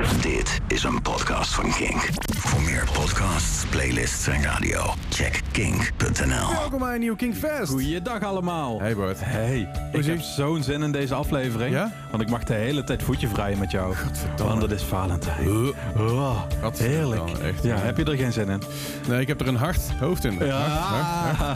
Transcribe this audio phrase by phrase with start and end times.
[0.00, 2.08] Dit is een podcast van Kink.
[2.36, 6.48] Voor meer podcasts, playlists en radio, check kink.nl.
[6.58, 7.70] Welkom bij een nieuw King Fest.
[7.70, 8.80] Goeiedag allemaal.
[8.80, 9.18] Hey Bart.
[9.20, 11.74] Hey, ik heb zo'n zin in deze aflevering.
[11.74, 11.92] Ja?
[12.10, 13.94] Want ik mag de hele tijd voetje vrijen met jou.
[14.36, 15.48] Want het is Valentijn.
[15.96, 16.42] Oh,
[16.76, 17.30] heerlijk.
[17.30, 17.62] echt.
[17.62, 18.62] ja, heb je er geen zin in?
[19.08, 20.38] Nee, ik heb er een hard hoofd in.
[20.38, 20.66] Ja,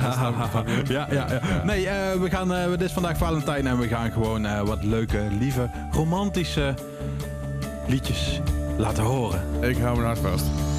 [0.07, 1.65] is dan- ja, ja, ja.
[1.65, 4.83] Nee, eh, we gaan, eh, het is vandaag Valentijn en we gaan gewoon eh, wat
[4.85, 6.75] leuke, lieve, romantische
[7.87, 8.41] liedjes
[8.77, 9.43] laten horen.
[9.61, 10.74] Ik hou mijn hart vast.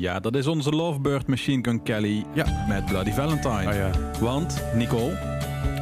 [0.00, 2.44] Ja, dat is onze Lovebird Machine Gun Kelly Ja.
[2.68, 3.66] met Bloody Valentine.
[3.68, 3.90] Oh ja.
[4.20, 5.16] Want, Nicole,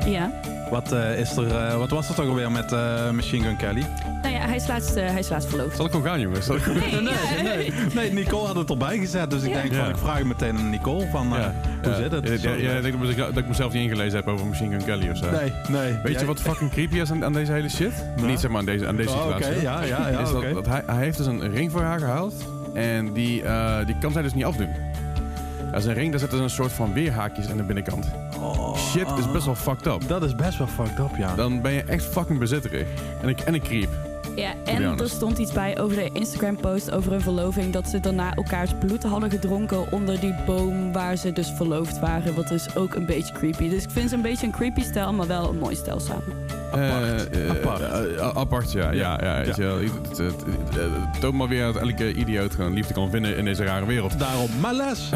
[0.06, 0.30] Ja.
[0.70, 3.84] wat, eh, is er, eh, wat was er toch alweer met eh, Machine Gun Kelly?
[4.22, 5.76] Nou ja, hij is laatst, hij is laatst verloofd.
[5.76, 6.48] Zal ik gewoon gaan, jongens?
[6.48, 9.30] Ik- Nee, ja, nee, nee, Nicole had het erbij gezet.
[9.30, 9.54] Dus ik Ja.
[9.54, 9.90] denk van, Ja.
[9.90, 11.94] ik vraag meteen aan Nicole van, hoe Ja.
[11.96, 12.42] zit het?
[12.42, 15.16] Ja, ja, ik denk dat ik- mezelf niet ingelezen heb over Machine Gun Kelly of
[15.16, 15.30] zo.
[15.30, 15.92] Nee, nee.
[16.02, 17.92] Weet Jij- je wat fucking creepy is aan, aan deze hele shit?
[18.16, 18.28] Nou?
[18.28, 19.46] Niet zeg maar aan deze, aan deze Oh, situatie.
[19.52, 20.18] Oké, ja, ja, ja.
[20.18, 20.52] is dat, oké.
[20.54, 22.34] dat hij, hij heeft dus een ring voor haar gehaald.
[22.76, 24.69] En die, eh, die kan zij dus niet afdoen.
[25.73, 28.06] Ja, zijn ring, daar zitten een soort van weerhaakjes aan de binnenkant.
[28.76, 30.08] Shit is best wel fucked up.
[30.08, 31.34] Dat is best wel fucked up, ja.
[31.34, 32.87] Dan ben je echt fucking bezitterig.
[33.23, 34.05] En ik, en ik creep.
[34.36, 37.72] Ja, be en er stond iets bij over de Instagram-post over hun verloving.
[37.72, 42.34] Dat ze daarna elkaars bloed hadden gedronken onder die boom waar ze dus verloofd waren.
[42.34, 43.68] Wat dus ook een beetje creepy.
[43.68, 46.24] Dus ik vind ze een beetje een creepy stijl, maar wel een mooi stijl samen.
[46.72, 47.28] Apart.
[47.30, 47.80] Eh, eh, Apart.
[47.80, 48.90] eh, eh, apart, ja.
[48.90, 49.32] ja, ja.
[49.34, 50.44] Het, het,
[50.74, 54.18] het, toont maar weer dat elke idioot gewoon liefde kan vinden in deze rare wereld.
[54.18, 54.48] Daarom.
[54.60, 55.10] Maar Les,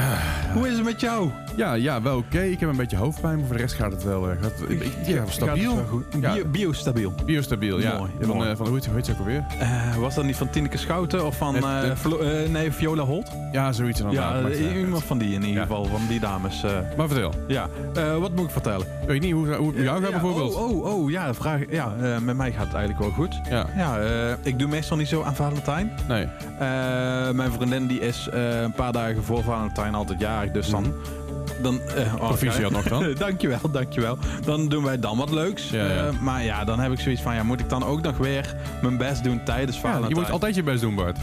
[0.55, 1.31] hoe is het met jou?
[1.57, 2.41] Ja, ja wel oké.
[2.41, 4.31] Ik heb een beetje hoofdpijn, maar voor de rest gaat het wel.
[4.31, 5.71] eh, gaat, ik, ik- ja, stabiel.
[5.71, 6.23] Gaat het wel goed?
[6.23, 6.33] Ja.
[6.35, 7.13] Bio, biostabiel.
[7.25, 7.97] Biostabiel, ja.
[7.99, 8.51] Mooi, van, mooi.
[8.51, 9.45] eh, van hoe heet, ook alweer?
[9.59, 11.91] Eh, was dat niet van Tineke Schouten of van eh,
[12.49, 13.31] nee, Viola Holt?
[13.53, 14.57] Ja, zoiets inderdaad.
[14.57, 15.61] Ja, iemand van die in ieder Ja.
[15.63, 16.63] geval, van die dames.
[16.97, 17.33] Maar vertel.
[17.47, 17.69] ja,
[18.21, 18.87] wat moet ik vertellen?
[19.07, 20.55] Weet je niet hoe, hoe het met jou gaat Ja, bijvoorbeeld?
[20.55, 23.41] Oh, oh, oh, ja, vraag, ja met mij gaat het eigenlijk wel goed.
[23.51, 23.99] Ja, Ja,
[24.43, 25.93] ik doe meestal niet zo aan Valentijn.
[26.09, 26.27] nee.
[27.33, 30.93] Mijn vriendin die is een paar dagen voor Valentijn altijd jarig, dus dan...
[31.63, 33.15] dan oh, Proficiat nog dan.
[33.19, 34.19] dankjewel, dankjewel.
[34.45, 35.71] Dan doen wij dan wat leuks.
[35.71, 36.07] Ja, ja.
[36.07, 38.55] Eh, maar ja, dan heb ik zoiets van, ja, moet ik dan ook nog weer
[38.83, 40.09] mijn best doen tijdens Valentijn?
[40.09, 41.19] je moet altijd je best doen, Bart.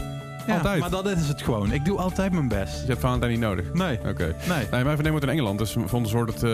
[0.46, 0.80] Ja, altijd.
[0.80, 1.72] Maar dat is het gewoon.
[1.72, 2.80] Ik doe altijd mijn best.
[2.80, 3.72] Je hebt Valentijn niet nodig.
[3.72, 4.34] Nee, Oké.
[4.48, 4.66] nee.
[4.70, 6.50] Nee, mijn vriendin woont in Engeland, dus we vonden soort dat,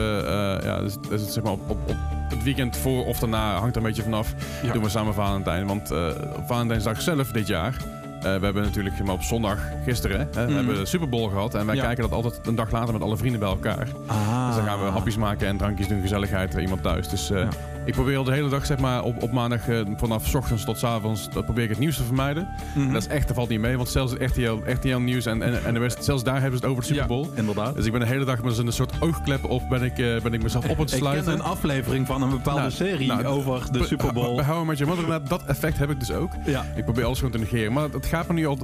[0.65, 1.97] ja, dus, dus het, zeg maar op, op, op
[2.29, 4.35] het weekend voor of daarna hangt er een beetje vanaf.
[4.63, 4.73] Ja.
[4.73, 6.09] Doen we samen Valentijn, want eh,
[6.47, 7.77] Valentijnsdag zelf dit jaar.
[8.25, 10.55] Eh, we hebben natuurlijk maar, op zondag, gisteren, hè, we Mhm.
[10.55, 11.55] hebben de Super Bowl gehad.
[11.55, 11.83] En wij Ja.
[11.83, 13.89] kijken dat altijd een dag later met alle vrienden bij elkaar.
[14.07, 14.47] Ah.
[14.47, 17.09] Dus dan gaan we hapjes maken en drankjes doen, gezelligheid bij iemand thuis.
[17.09, 17.49] Dus eh, Ja.
[17.85, 20.65] ik probeer al de hele dag, zeg maar, op, op maandag eh, vanaf 's ochtends
[20.65, 22.49] tot avonds, dat probeer ik het nieuws te vermijden.
[22.75, 25.43] En dat is echt, dat valt niet mee, want zelfs het RTL, RTL Nieuws en,
[25.43, 27.23] en, en de West, zelfs daar hebben ze het over de Super Bowl.
[27.33, 27.75] Ja, inderdaad.
[27.75, 30.33] Dus ik ben de hele dag met een soort oogkleppen op, ben ik, eh, ben
[30.35, 31.25] ik mezelf op het Ik sluiten.
[31.25, 34.37] ken een aflevering van een bepaalde Nou, serie nou, over de Super Bowl.
[34.37, 36.33] Bij How I Met Your Mother, inderdaad, dat effect heb ik dus ook.
[36.47, 37.73] Ja, Ik probeer alles gewoon te negeren.
[37.73, 38.59] Maar het gaat me nu al,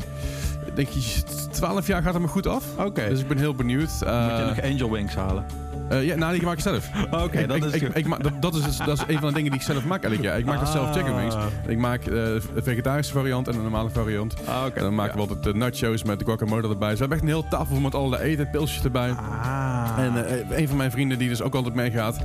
[0.75, 2.65] denk je, 12 jaar gaat het me goed af.
[2.79, 3.09] oké.
[3.09, 3.91] Dus ik ben heel benieuwd.
[4.03, 5.45] Eh, Moet je nog Angel Wings halen?
[5.89, 6.89] eh, ja, nou, die maak ik zelf.
[7.25, 9.35] Oké, dat is ik, ik maak- dat, dat, is, dus- dat is een van de
[9.35, 10.39] dingen die ik zelf maak elk jaar.
[10.39, 11.35] Ik maak dat zelf chicken wings.
[11.35, 11.45] Ah.
[11.67, 14.35] Ik maak eh, een vegetarische variant en een normale variant.
[14.47, 14.77] Ah, oké.
[14.79, 16.91] En dan maken we altijd de nachos met de guacamole erbij.
[16.91, 19.11] Dus we hebben echt een hele tafel met allerlei eten en pilsjes erbij.
[19.11, 19.89] Ah.
[19.99, 22.19] En eh, een van mijn vrienden die dus ook altijd meegaat.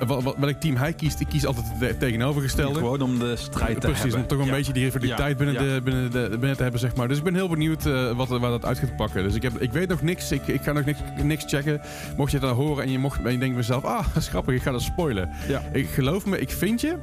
[0.00, 2.78] Eh, welk team hij kiest, ik kies altijd het tegenovergestelde.
[2.78, 4.20] Gewoon om de strijd te Precies, hebben.
[4.20, 4.52] om toch een Ja.
[4.52, 5.74] beetje die rivaliteit Ja, binnen, ja.
[5.74, 7.08] De, binnen, de, binnen te hebben, zeg maar.
[7.08, 9.22] Dus ik ben heel benieuwd eh, wat, waar dat uit gaat pakken.
[9.22, 10.32] Dus ik, heb, ik weet nog niks.
[10.32, 11.80] Ik, ik ga nog niks, niks checken.
[12.16, 14.28] Mocht je het dan horen en je, mocht, en je denkt mezelf, ah, dat is
[14.28, 15.30] grappig, ik ga dat spoilen.
[15.48, 15.62] Ja.
[15.72, 16.96] Ik geloof me, ik vind je.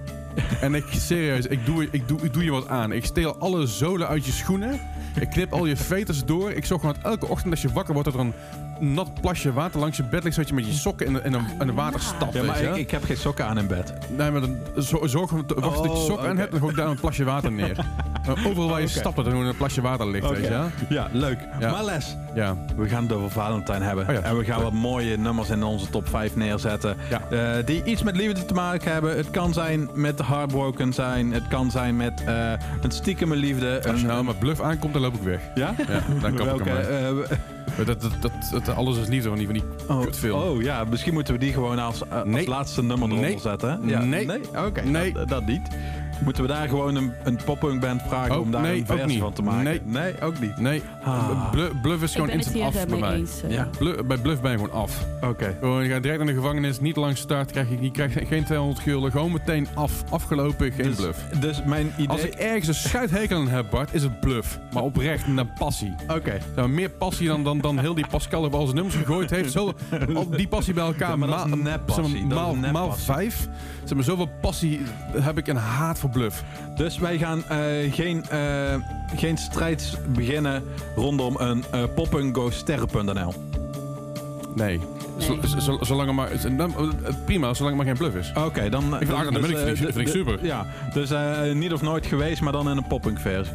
[0.62, 2.92] en ik, serieus, ik doe, ik, doe, ik doe je wat aan.
[2.92, 4.80] Ik steel alle zolen uit je schoenen.
[5.20, 6.52] Ik knip al je veters door.
[6.52, 8.34] Ik zorg gewoon dat elke ochtend als je wakker wordt, dat er een
[8.80, 11.46] nat plasje water langs je bed ligt, zodat je met je sokken in, in, een,
[11.60, 12.34] in een water stapt.
[12.34, 13.94] Ja, maar ik, ik heb geen sokken aan in bed.
[14.18, 16.40] Nee, maar dan zo- zorg wacht dat je Oh, sokken aan oké.
[16.42, 17.78] hebt en gooi daar een plasje water neer.
[18.48, 19.00] Overal waar je Oké.
[19.00, 20.66] stapt, dat er een plasje water ligt, weet je?
[20.90, 21.38] Ja, leuk.
[21.60, 21.72] Ja.
[21.72, 22.56] Maar Les, Ja.
[22.76, 24.08] we gaan het over Valentijn hebben.
[24.08, 24.20] Oh ja.
[24.22, 26.96] En we gaan wat mooie nummers in onze top 5 neerzetten.
[27.30, 29.18] Eh, die iets met liefde te maken hebben.
[29.18, 31.34] Het kan zijn met heartbroken zijn.
[31.34, 33.82] Het kan zijn met eh een stiekeme liefde.
[33.92, 35.40] Als je nou met bluff aankomt, dan loop ik weg.
[35.56, 35.74] Ja?
[35.88, 37.24] Ja, dan kap ik hem
[37.86, 38.32] Dat, dat, dat,
[38.66, 40.42] dat, alles is liefde van die, van die oh, kutfilm.
[40.42, 42.48] oh ja, misschien moeten we die gewoon als, eh, als Nee.
[42.48, 43.40] laatste nummer eronder Nee.
[43.40, 43.80] zetten.
[43.86, 44.04] Ja.
[44.04, 44.28] Nee.
[44.66, 45.14] Oké, Nee.
[45.14, 45.62] dat, dat niet.
[46.24, 49.20] Moeten we daar gewoon een, een poppunkband vragen Oh, om daar nee, een niet.
[49.20, 49.82] van te maken?
[49.86, 50.22] Nee.
[50.22, 50.58] ook niet.
[50.58, 51.52] Nee, Ah.
[51.52, 53.16] Blu- bluff is gewoon instant af bij mij.
[53.16, 53.42] eens.
[53.44, 53.52] eh.
[53.52, 53.70] Ja.
[53.78, 55.06] Blu- bij bluff ben je gewoon af.
[55.22, 55.58] Oké.
[55.60, 58.44] Gewoon, je gaat direct naar de gevangenis, niet lang start, krijg je, je krijgt geen
[58.44, 59.12] 200 gulden.
[59.12, 61.24] Gewoon meteen af, afgelopen, geen Dus, bluff.
[61.40, 62.08] dus mijn idee...
[62.08, 64.60] Als ik ergens een schuithekel aan heb, Bart, is het bluff.
[64.74, 65.96] Maar oprecht, naar passie.
[66.08, 66.38] Oké.
[66.68, 69.52] Meer passie dan, dan, dan heel die Pascal op al zijn nummers gegooid heeft.
[69.52, 69.74] Zo,
[70.16, 71.10] al die passie bij elkaar.
[71.10, 71.46] Ja, maar dat
[72.06, 73.48] is maal- maal vijf.
[73.84, 74.82] Zeg maar, zoveel passie
[75.18, 76.44] heb ik een haat voor bluff.
[76.76, 78.76] Dus wij gaan eh, geen, eh,
[79.16, 80.64] geen strijd beginnen
[80.96, 81.64] rondom een
[81.96, 83.34] poppungosterren.nl.
[84.56, 84.80] Nee.
[85.60, 86.30] Zo- zolang er maar...
[86.58, 86.76] dan-
[87.26, 88.32] Prima, zolang er maar geen bluff is.
[88.44, 88.82] Oké, dan...
[88.84, 90.46] vind dan- Arjen de Munnik vind ik- eh, vind ik super.
[90.46, 93.54] Ja, dus eh, niet of nooit geweest, maar dan in een poppunk versie.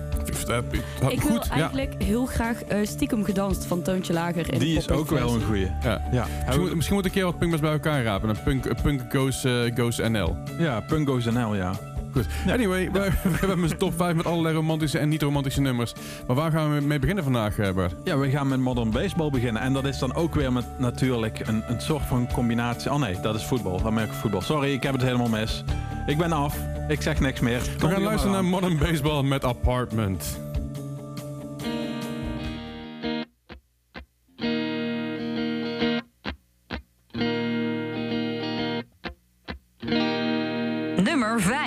[1.09, 1.51] Ik wil Goed, ja.
[1.51, 4.53] eigenlijk heel graag eh, stiekem gedanst van Toontje Lager.
[4.53, 5.71] In Die is ook wel een goeie.
[5.83, 6.03] Ja.
[6.13, 8.29] Ja, Misschien, moet- misschien moet ik een keer wat punkbers bij elkaar rapen.
[8.29, 10.37] Een punk, punk goes, eh, goes NL.
[10.59, 11.73] ja Pungo's NL, ja.
[12.12, 12.27] Goed.
[12.49, 15.93] Anyway, we, we hebben een top 5 met allerlei romantische en niet-romantische nummers.
[16.27, 17.95] Maar waar gaan we mee beginnen vandaag, eh, Bart?
[18.05, 19.62] Ja, we gaan met Modern Baseball beginnen.
[19.62, 22.93] En dat is dan ook weer met natuurlijk een, een soort van combinatie.
[22.93, 23.81] Oh nee, dat is voetbal.
[23.85, 24.41] Amerikaanse voetbal.
[24.41, 25.65] Sorry, ik heb het helemaal mis.
[26.07, 26.57] Ik ben af.
[26.88, 27.61] Ik zeg niks meer.
[27.79, 30.38] We gaan luisteren naar Modern Baseball met Apartment.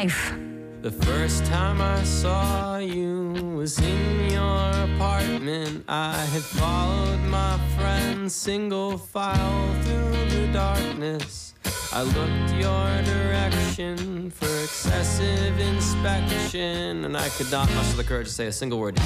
[0.02, 0.34] life.
[0.82, 5.84] The first time I saw you was in your apartment.
[5.88, 11.54] I had followed my friend single file through the darkness.
[11.94, 18.34] I looked your direction for excessive inspection, and I could not muster the courage to
[18.34, 18.98] say a single word.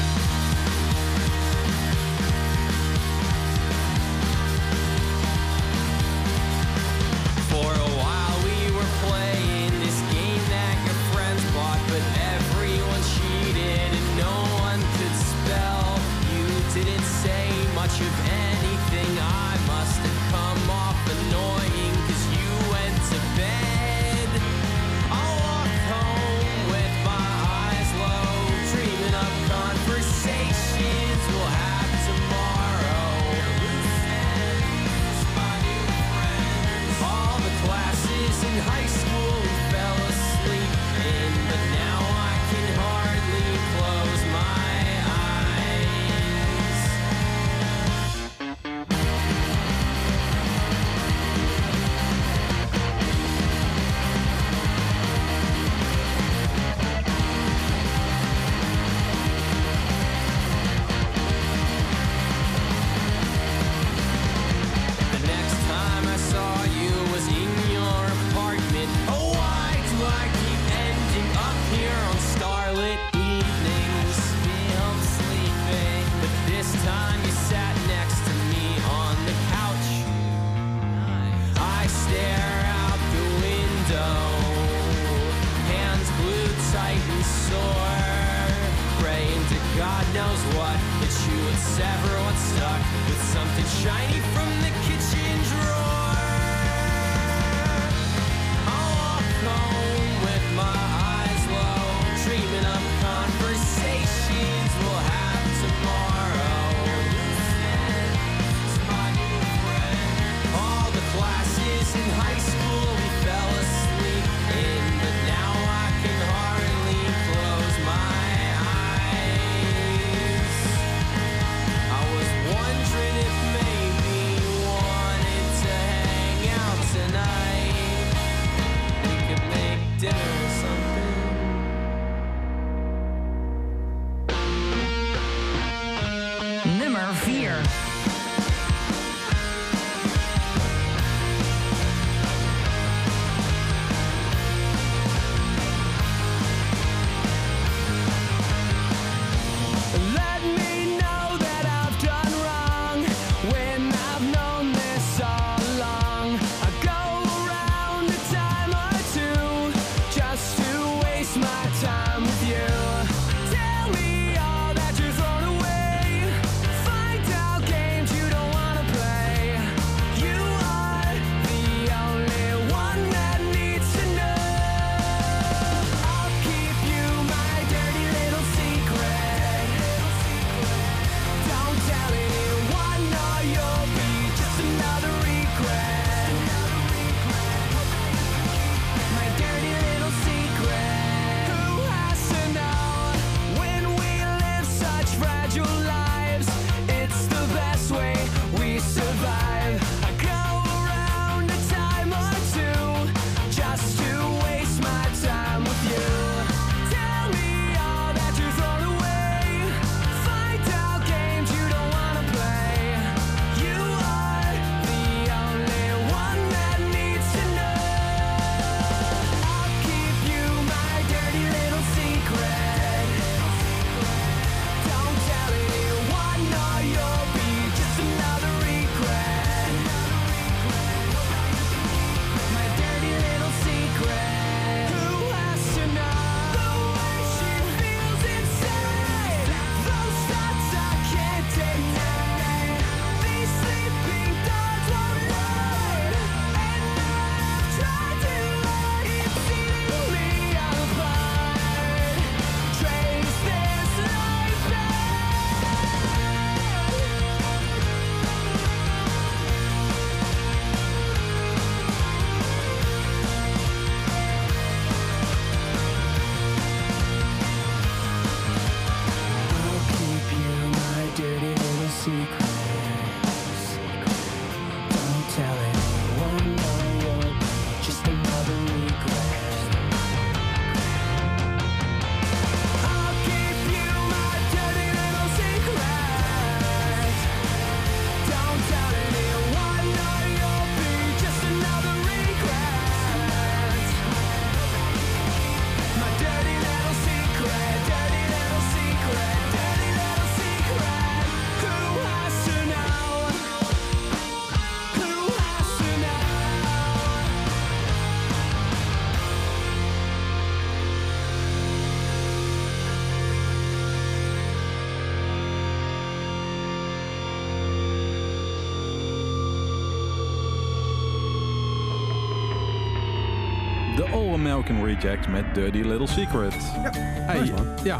[324.55, 326.53] American Rejects met Dirty Little Secret.
[326.83, 327.65] Ja, hey, nice, man.
[327.83, 327.99] ja.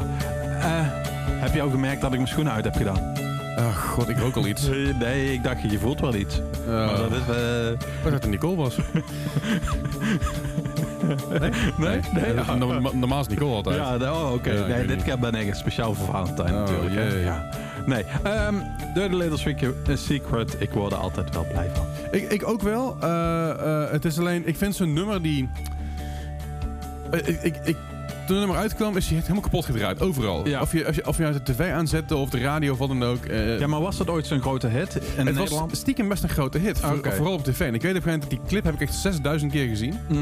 [0.60, 0.88] Eh,
[1.42, 3.14] heb je al gemerkt dat ik mijn schoenen uit heb gedaan?
[3.58, 4.70] Oh god, ik rook al iets.
[5.00, 6.42] Nee, ik dacht, je voelt wel iets.
[6.68, 7.26] Uh, Maar dat is...
[8.04, 8.78] Wat dat een Nicole was.
[11.40, 11.50] nee?
[11.78, 12.00] Nee?
[12.14, 12.34] Nee?
[12.58, 13.76] No- Normaal is Nicole altijd.
[13.76, 14.52] Ja, oh, oké.
[14.52, 17.24] Ja, nee, dit keer ben ik speciaal voor Valentijn Oh, natuurlijk.
[17.24, 17.50] Ja.
[17.86, 18.56] Nee, ehm
[18.94, 21.86] Dirty Little Secret, eh, Secret, ik word er altijd wel blij van.
[22.12, 22.98] Ik, ik ook wel.
[23.92, 25.50] Het is alleen, ik vind zo'n nummer die.
[27.22, 27.76] Eh, ik, ik, ik,
[28.28, 30.02] toen het nummer uitkwam, is hij helemaal kapot gedraaid.
[30.02, 30.48] Overal.
[30.48, 30.62] Ja.
[30.62, 32.88] Of, je, als je, of je uit de tv aanzette of de radio of wat
[32.88, 33.26] dan ook.
[33.26, 35.70] eh, Ja, maar was dat ooit zo'n grote hit in het Nederland?
[35.70, 36.80] was stiekem best een grote hit.
[36.80, 37.60] Vooral op tv.
[37.60, 40.00] En ik weet op een gegeven moment die clip heb ik echt 6000 keer gezien.
[40.10, 40.20] Mhm.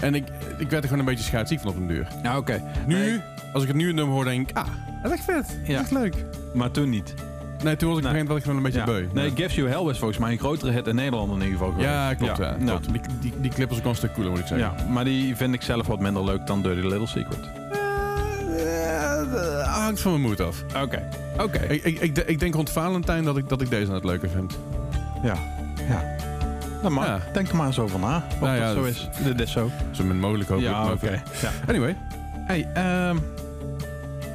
[0.00, 0.24] En ik,
[0.58, 2.06] ik werd er gewoon een beetje schaatsiek van op een duur.
[2.22, 2.62] Ja, oké.
[2.86, 3.20] Nu, Nee,
[3.52, 4.66] als ik het nu nummer hoor, denk ik, ah,
[5.02, 5.58] dat is echt vet.
[5.64, 5.80] Ja.
[5.80, 6.14] Echt leuk.
[6.54, 7.14] maar toen niet.
[7.62, 8.84] Nee, toen was ik moment wel gewoon een beetje Ja.
[8.84, 9.06] beu.
[9.12, 9.30] Nee.
[9.34, 11.88] Gives You Hell was volgens mij een grotere hit in Nederland in ieder geval geweest.
[11.88, 12.36] Ja, klopt.
[12.36, 12.64] Ja, Ja.
[12.64, 12.92] klopt.
[12.92, 14.72] Die, die, die clip was ook een stuk cooler, moet ik zeggen.
[14.78, 17.38] Ja, maar die vind ik zelf wat minder leuk dan Dirty Little Secret.
[18.56, 20.64] Eh, hangt van mijn moed af.
[20.82, 21.08] Oké.
[21.40, 21.58] Oké.
[21.58, 24.28] Ik, ik, ik, de- ik denk rond Valentijn dat ik, dat ik deze net leuker
[24.28, 24.58] vind.
[25.22, 25.34] Ja.
[25.88, 26.02] Ja.
[26.82, 27.20] Nou, maar Ja.
[27.32, 28.16] denk er maar eens over na.
[28.34, 29.08] Of Nou ja, dat zo is.
[29.24, 29.70] Dit is zo.
[29.90, 30.74] Zo min mogelijk hopelijk.
[30.74, 31.22] Ja, oké.
[31.42, 31.50] Ja.
[31.68, 31.96] Anyway,
[32.46, 33.16] Hey, ehm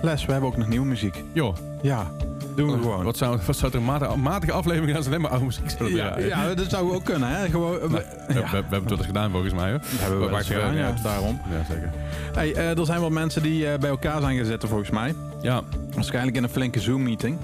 [0.02, 1.24] Les, we hebben ook nog nieuwe muziek.
[1.34, 1.56] joh.
[1.82, 2.12] Ja,
[2.56, 3.04] doen we gewoon.
[3.04, 3.78] Wat zou, wat zou er
[4.12, 7.30] een matige, aflevering zijn als alleen maar oude muziek ja, ja, dat zou ook kunnen,
[7.30, 7.50] hè?
[7.50, 8.34] Gewoon, we, We, ja.
[8.34, 9.70] we, we hebben het wel eens gedaan volgens mij.
[9.70, 9.80] Hoor.
[9.80, 11.42] Dat hebben we wel gedaan, ja, daarom.
[11.52, 11.90] Ja, zeker.
[12.34, 15.16] Hey, eh, er zijn wel mensen die eh, bij elkaar zijn zitten, volgens mij.
[15.42, 15.62] Ja,
[15.94, 17.38] Waarschijnlijk in een flinke Zoom-meeting.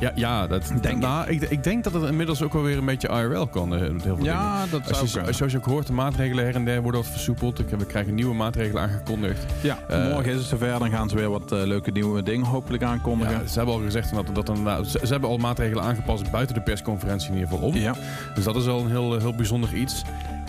[0.00, 1.42] Ja, ja dat, Denk nou, ik.
[1.42, 3.74] Ik denk dat het inmiddels ook wel weer een beetje IRL kan.
[3.74, 4.32] eh, met heel veel dingen.
[4.32, 7.10] Ja, dat zou je, zoals je ook hoort, de maatregelen her en der worden wat
[7.10, 7.58] versoepeld.
[7.58, 9.44] We krijgen nieuwe maatregelen aangekondigd.
[9.60, 10.78] Ja, Eh, morgen is het zover.
[10.78, 13.32] Dan gaan ze weer wat eh, leuke nieuwe dingen hopelijk aankondigen.
[13.40, 16.54] Ja, ze hebben al gezegd dat, dat nou, ze, ze hebben al maatregelen aangepast buiten
[16.54, 17.74] de persconferentie in ieder geval om.
[17.74, 17.94] Ja.
[18.34, 20.02] Dus dat is al een heel, heel bijzonder iets.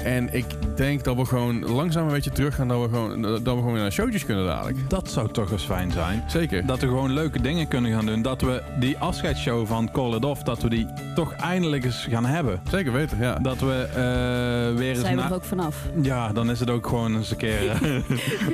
[0.03, 2.67] En ik denk dat we gewoon langzaam een beetje terug gaan.
[2.67, 4.89] Dat we gewoon, dat we gewoon weer naar showtjes kunnen dadelijk.
[4.89, 6.23] Dat zou toch eens fijn zijn.
[6.27, 6.65] Zeker.
[6.65, 8.21] Dat we gewoon leuke dingen kunnen gaan doen.
[8.21, 12.25] Dat we die afscheidsshow van Call It Off, dat we die toch eindelijk eens gaan
[12.25, 12.59] hebben.
[12.71, 13.35] Zeker weten, ja.
[13.35, 14.99] Dat we eh, weer eens...
[14.99, 15.77] Zijn we er ook vanaf?
[16.01, 17.69] Ja, dan is het ook gewoon eens een keer...
[17.69, 17.79] eh,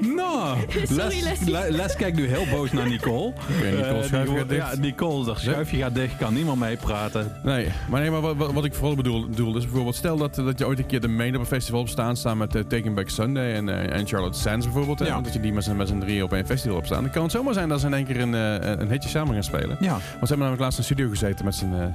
[0.16, 1.24] nou, Sorry,
[1.70, 3.28] Les kijkt nu heel boos naar Nicole.
[3.28, 4.30] Oké, Nicole, Eh, schuif.
[4.50, 7.32] Ja, Nicole, dat schuifje gaat dicht, kan niemand meepraten.
[7.44, 9.96] Nee, maar, nee, maar wat, wat- wat ik vooral bedoel, bedoel is bijvoorbeeld...
[9.96, 12.16] Stel dat, dat je ooit een keer de main op een festival op staan...
[12.16, 15.00] staan met eh, Taking Back Sunday en, eh, en Charlotte Sands bijvoorbeeld.
[15.00, 15.22] Ja.
[15.22, 17.04] Dat je die met z'n met z'n drieën op één festival op staan.
[17.04, 19.34] Dan kan het zomaar zijn dat ze in één keer een, eh, een hitje samen
[19.34, 19.78] gaan spelen.
[19.80, 21.94] Ja, Want ze hebben namelijk laatst in de studio gezeten met z'n...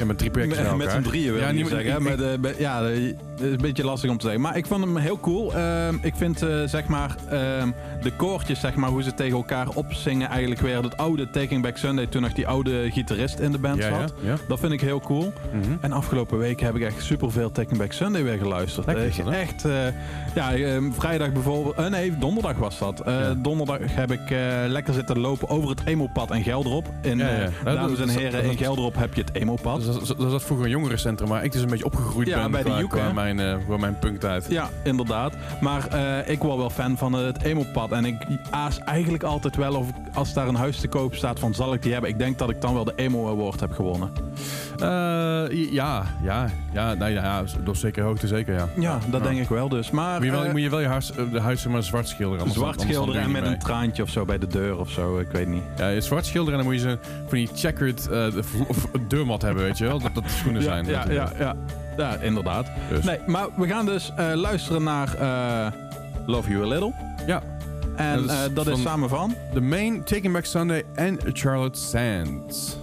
[0.00, 1.92] ja, met drie projecten met, met z'n drieën wil Ja, ik niet zeggen.
[1.92, 4.40] ik- met, met- ja, het is een beetje lastig om te zeggen.
[4.42, 5.54] Maar ik vond hem heel cool.
[5.54, 7.70] Ehm, ik vind eh, zeg maar ehm,
[8.02, 10.82] de koortjes, zeg maar, hoe ze tegen elkaar opzingen eigenlijk weer.
[10.82, 14.14] Het oude Taking Back Sunday, toen nog die oude gitarist in de band Ja, zat.
[14.20, 14.36] ja.
[14.48, 15.32] Dat vind ik heel cool.
[15.52, 15.62] Mhm.
[15.80, 18.86] En afgelopen week heb ik echt superveel Taking Back Sunday weer geluisterd.
[18.86, 19.72] Lekker dat, echt, eh,
[20.34, 23.02] ja, ehm, vrijdag bijvoorbeeld, eh, nee, donderdag was dat.
[23.36, 24.20] Donderdag heb ik
[24.68, 26.86] lekker zitten lopen over het Emo-pad in Gelderop.
[27.02, 27.26] In, Dat-
[27.64, 29.82] dames en dat- heren, dat- in Gelderop heb je het Emo-pad.
[29.94, 32.62] Dat, dat zat vroeger een jongerencentrum, maar ik dus een beetje opgegroeid Ja, ben bij
[32.62, 34.46] de Joek, qua mijn, eh qua mijn punktijd.
[34.48, 35.34] Ja, inderdaad.
[35.60, 37.92] Maar eh, ik word wel fan van het emo-pad.
[37.92, 38.16] En ik
[38.50, 41.82] aas eigenlijk altijd wel of als daar een huis te koop staat van zal ik
[41.82, 42.10] die hebben.
[42.10, 44.12] Ik denk dat ik dan wel de emo award heb gewonnen.
[44.82, 48.68] Eh, ja, ja, ja, nou ja, door zekere hoogte zeker, ja.
[48.76, 49.26] Ja, dat Ja.
[49.28, 49.90] denk ik wel dus.
[49.90, 52.08] Maar Moet je wel, eh, moet je wel je huis, eh, de huis maar zwart
[52.08, 52.38] schilderen.
[52.40, 55.18] anders zwart anders schilderen en met een traantje of zo bij de deur of zo.
[55.18, 55.62] Ik weet niet.
[55.76, 56.96] Ja, je zwart schilderen en dan moet je zo
[57.28, 58.26] van die checkered eh,
[58.68, 59.98] of deurmat hebben, weet je wel.
[59.98, 60.86] Dat, dat de schoenen Ja, zijn.
[60.86, 61.54] ja, ja, ja.
[61.96, 62.66] ja, inderdaad.
[62.88, 63.04] Dus.
[63.04, 65.72] Nee, maar we gaan dus eh, luisteren naar eh,
[66.26, 66.92] Love You A Little.
[67.26, 67.42] Ja,
[67.96, 69.34] En Dat is eh, dat is van- samen van...
[69.52, 72.76] The Main, Taking Back Sunday en Charlotte Sands.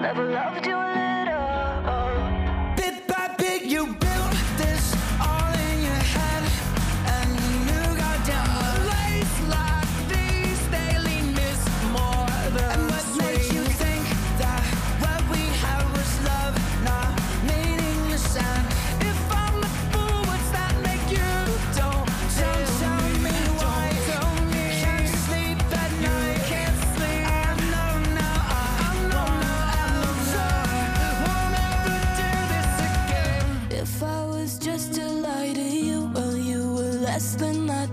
[0.00, 0.99] Never loved you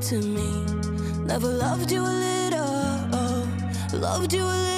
[0.07, 0.63] to me.
[1.25, 4.76] Never loved you a little, loved you a little.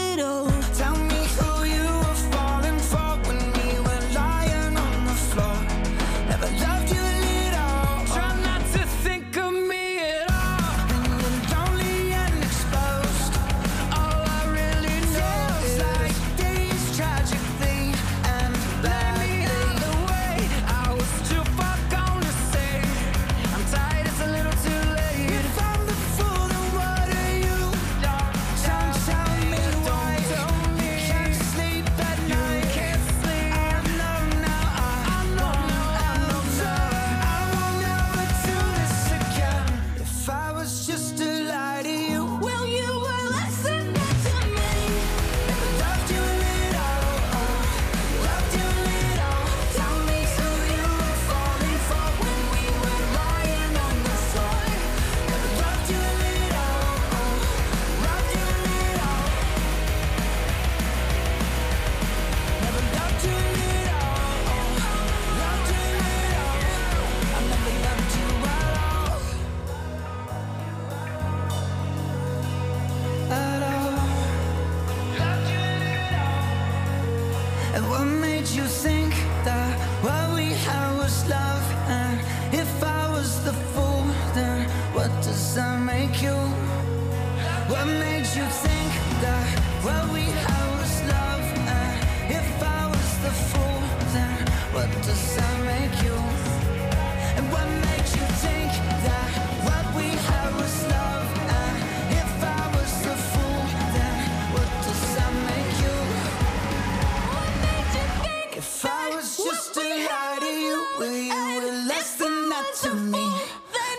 [112.76, 113.32] To me?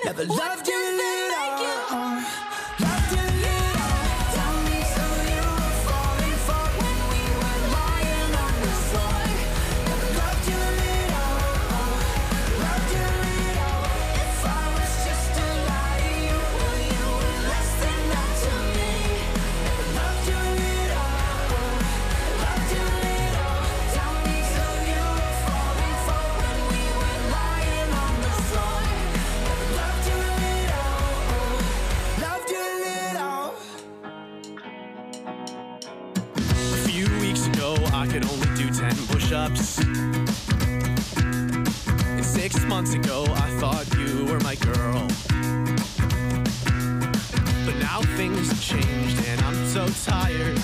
[0.05, 0.80] Never loved you
[39.40, 39.79] ups.
[39.79, 40.29] And
[42.24, 45.09] six months ago, I thought you were my girl.
[47.64, 50.60] But now things have changed, and I'm so tired.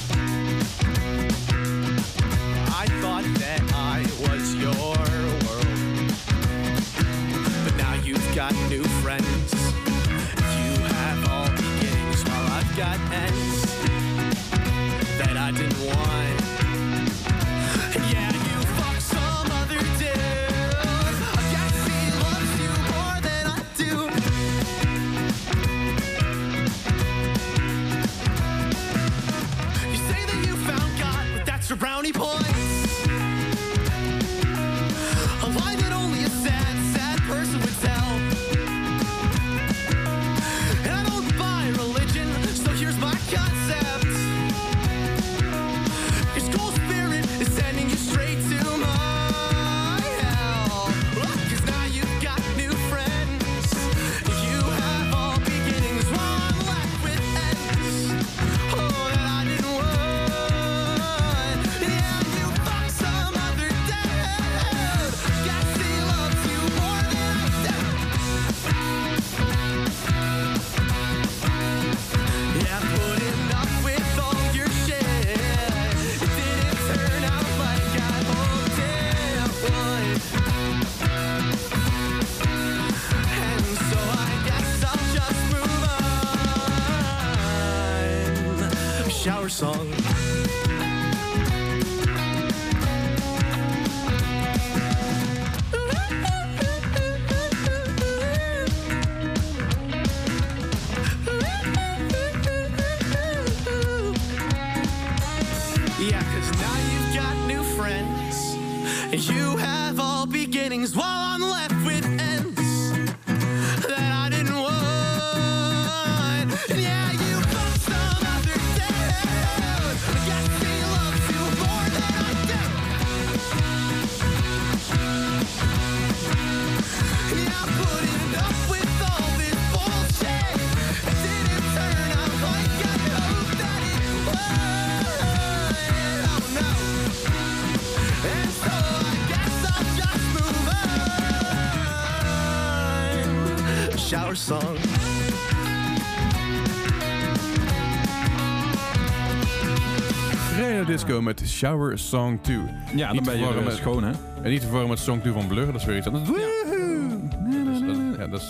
[151.27, 152.57] Met Shower Song 2.
[152.95, 154.13] Ja, dan Niet ben je schoon, hè?
[154.43, 156.29] En niet te verwarren met Song 2 van Blur, dat is weer iets anders.
[156.29, 156.56] Woehoe!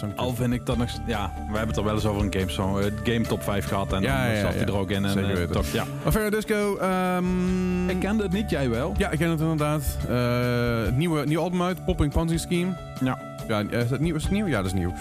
[0.01, 0.27] Dat is- dat- Ja, dat is Song 2.
[0.27, 0.89] Al vind ik dat nog...
[1.07, 3.67] Ja, we hebben het er wel eens over een game, song, eh, game top 5
[3.67, 3.93] gehad.
[3.93, 4.59] En Ja, dan ja, zat ja.
[4.59, 5.05] hij er ook in.
[5.05, 5.53] En, Zeker eh, weten.
[5.53, 5.85] toch, ja.
[6.05, 8.95] Maar Radio Disco, ehm, Ik kende het niet, jij wel?
[8.97, 9.83] Ja, ik ken het inderdaad.
[10.09, 12.73] Eh, nieuwe, nieuw album uit, Popping Ponzi Scheme.
[13.01, 13.19] Ja.
[13.49, 14.15] Ja, is het nieuw?
[14.15, 14.47] Is het nieuw?
[14.47, 14.93] Ja, dat is nieuw.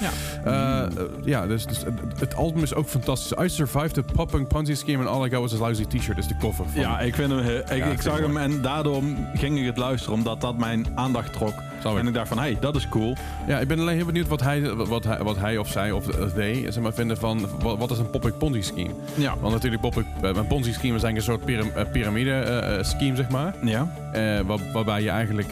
[0.46, 0.90] Ja.
[1.24, 3.44] Ja, dus, dus het, het album is ook fantastisch.
[3.46, 6.18] I survived the Popping Ponzi Scheme and all I got was a lousy t-shirt.
[6.18, 6.82] is de cover van.
[6.82, 7.40] Ja, ik vind hem...
[7.40, 9.04] he- Ik, zag hem en daardoor
[9.36, 11.54] ging ik het luisteren, omdat dat mijn aandacht trok.
[11.92, 12.02] Snap.
[12.04, 13.16] En ik dacht van, hé, hey, dat is cool.
[13.48, 16.08] Ja, ik ben alleen heel benieuwd wat hij, wat hij, wat hij of zij of
[16.10, 18.94] eh, they zeg maar, vinden van wat, wat is een Popping Ponzi Scheme.
[19.16, 19.34] Ja.
[19.42, 21.16] Want natuurlijk, eh, een Ponzi Scheme is eigenlijk
[21.48, 23.54] een soort eh, piramide eh, eh, scheme, zeg maar.
[23.62, 23.88] Ja.
[24.12, 25.50] Eh, waar- waarbij je eigenlijk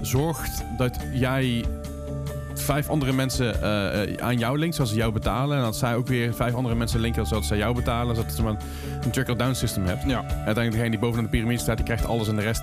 [0.00, 1.64] zorgt dat jij
[2.54, 5.56] vijf andere mensen eh, eh, aan jou linkt, zodat ze jou betalen.
[5.56, 8.16] En dat zij ook weer vijf andere mensen linken, zodat zij jou betalen.
[8.16, 8.56] Zodat je maar
[9.04, 10.02] een trickle-down system hebt.
[10.06, 10.18] Ja.
[10.18, 12.62] En uiteindelijk degene die bovenaan de piramide staat, die krijgt alles en de rest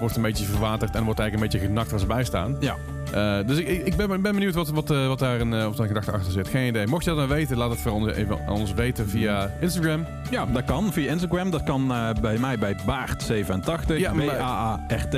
[0.00, 2.56] wordt een beetje verwaterd en wordt eigenlijk een beetje genakt waar ze bij staan.
[2.60, 2.76] Ja.
[3.12, 5.72] Eh, dus ik, ik ben, ben benieuwd wat, wat, eh, wat daar een, eh, of
[5.72, 6.48] daar een gedachte achter zit.
[6.48, 6.86] Geen idee.
[6.86, 10.06] Mocht je dat dan weten, laat het voor ons even aan ons weten via Instagram.
[10.30, 11.50] Ja, dat kan via Instagram.
[11.50, 11.86] Dat kan
[12.20, 13.96] bij mij bij Baart87.
[13.96, 15.16] Ja, B-A-A-R-T.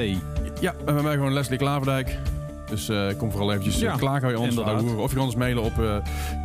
[0.60, 2.18] Ja, en bij mij gewoon Leslie Klaverdijk.
[2.72, 4.54] Dus eh, kom vooral eventjes Ja, ja, klagen bij ons.
[4.54, 4.96] hoeren.
[4.98, 5.96] Of je kan ons mailen op uh,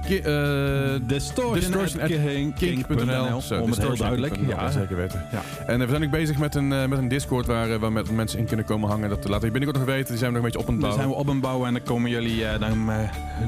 [0.08, 3.42] ki- eh, Distortion.kink.nl kink.nl.
[3.42, 4.36] Zo, Om het heel duidelijk.
[4.48, 5.26] Ja, zeker weten.
[5.32, 5.42] Ja.
[5.68, 7.92] En eh, we zijn ook bezig met een, eh, met een Discord waar, eh, waar
[7.92, 9.10] met mensen in kunnen komen hangen.
[9.10, 10.08] Dat laten we binnenkort nog weten.
[10.10, 11.26] Die zijn we nog een beetje op aan het Dan zijn bouwen.
[11.26, 12.98] we op een bouwen en dan komen jullie, eh, dan, eh,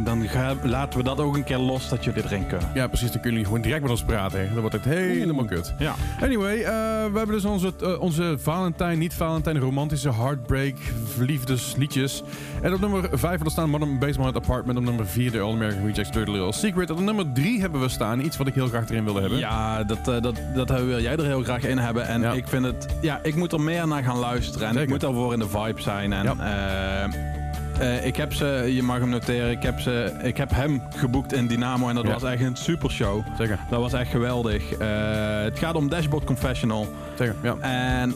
[0.05, 0.27] dan
[0.63, 2.69] laten we dat ook een keer los dat jullie erin kunnen.
[2.73, 3.11] Ja, precies.
[3.11, 4.49] Dan kunnen jullie gewoon direct met ons praten.
[4.53, 5.73] Dan wordt het helemaal kut.
[5.79, 5.95] Ja.
[6.21, 6.65] Anyway, eh,
[7.11, 10.75] we hebben dus onze, eh, onze Valentijn, niet Valentijn, romantische heartbreak,
[11.17, 12.23] liefdesliedjes.
[12.61, 14.77] En op nummer 5 hadden we staan Modern Basement Apartment.
[14.77, 16.89] Op nummer 4 de All American Rejects Dirty Little Secret.
[16.89, 19.37] En op nummer 3 hebben we staan iets wat ik heel graag erin wilde hebben.
[19.39, 22.07] Ja, dat, eh, dat, dat wil jij er heel graag in hebben.
[22.07, 22.31] En Ja.
[22.31, 24.67] ik vind het, ja, ik moet er meer naar gaan luisteren.
[24.67, 26.13] En ik moet daarvoor in de vibe zijn.
[26.13, 26.35] En, Ja.
[26.39, 30.81] eh, eh, ik heb ze, je mag hem noteren, ik heb, ze, ik heb hem
[30.95, 32.11] geboekt in Dynamo en dat Ja.
[32.13, 33.21] was echt een super show.
[33.37, 34.71] Zeker, Dat was echt geweldig.
[34.73, 34.87] Eh,
[35.41, 36.87] het gaat om Dashboard Confessional.
[37.17, 37.35] zeker.
[37.43, 37.55] Ja.
[37.59, 38.13] En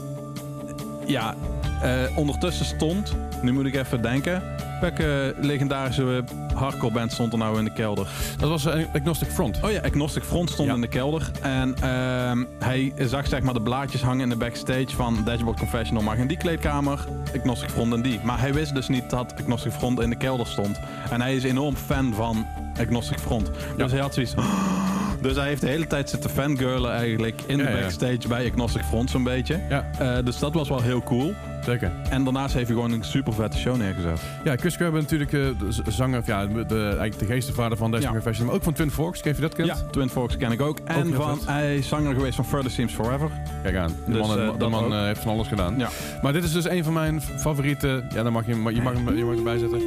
[1.05, 1.35] ja,
[1.81, 4.43] eh, ondertussen stond, nu moet ik even denken,
[4.81, 8.07] welke legendarische hardcore band stond er nou in de kelder?
[8.37, 9.59] Dat was eh, Agnostic Front.
[9.63, 10.75] Oh ja, Agnostic Front stond Ja.
[10.75, 11.31] in de kelder.
[11.41, 16.03] En ehm, hij zag zeg maar de blaadjes hangen in de backstage van Dashboard Confessional.
[16.03, 16.99] Mag in die kleedkamer,
[17.35, 18.19] Agnostic Front in die.
[18.23, 20.79] Maar hij wist dus niet dat Agnostic Front in de kelder stond.
[21.09, 22.45] En hij is enorm fan van
[22.79, 23.49] Agnostic Front.
[23.77, 24.33] Dus hij had zoiets...
[25.23, 29.09] Dus hij heeft de hele tijd zitten fangirlen eigenlijk in de backstage bij Agnostic Front
[29.09, 29.59] zo'n beetje.
[29.69, 31.33] Ja, Eh, dus dat was wel heel cool.
[31.65, 31.91] Zeker.
[32.09, 34.19] En daarnaast heeft hij gewoon een super vette show neergezet.
[34.43, 35.39] Ja, Chris Kerber natuurlijk eh,
[35.83, 38.19] de zanger, of ja, de, de, eigenlijk de geestenvader van Destiny Ja.
[38.19, 38.45] Confession.
[38.47, 39.67] Maar ook van Twin Forks, ken je dat kent?
[39.67, 40.79] Ja, Twin Forks ken ik ook.
[40.85, 43.29] En van, hij is zanger geweest van Further Seems Forever.
[43.63, 43.91] Kijk aan.
[44.05, 44.91] De Dus, man, eh, de man ook.
[44.91, 45.77] eh, heeft van alles gedaan.
[45.77, 45.89] Ja.
[46.21, 48.03] Maar dit is dus een van mijn favoriete.
[48.13, 49.81] Ja, dan mag je, je, mag, hem, je mag erbij zetten.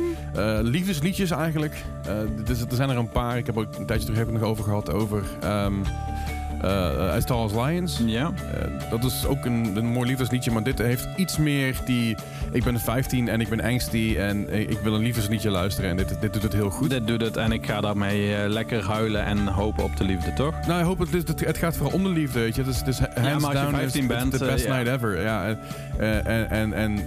[0.71, 1.85] Liefdesliedjes eigenlijk.
[2.37, 3.37] Dit is, er zijn er een paar.
[3.39, 4.93] Ik heb ook een tijdje terug heb ik nog over gehad.
[4.93, 5.75] Over ehm
[6.63, 8.01] eh, As Tall as Lions.
[8.07, 8.33] Ja.
[8.55, 10.51] Eh, dat is ook een, een mooi liefdesliedje.
[10.51, 12.17] Maar dit heeft iets meer die.
[12.53, 14.15] Ik ben 15 en ik ben angsty.
[14.19, 15.91] En ik wil een liefdesliedje luisteren.
[15.91, 16.91] En dit, dit doet het heel goed.
[16.91, 20.33] Dit doet het en ik ga daarmee eh, lekker huilen en hopen op de liefde,
[20.33, 20.67] toch?
[20.67, 22.63] Nou, ik hoop het, het, het gaat vooral om de liefde, weet je.
[22.63, 24.77] Het is, het is hands maar als je down 15 is bent, the best ja.
[24.77, 25.23] night ever.
[25.23, 25.57] Ja,
[25.99, 26.99] en, en, en,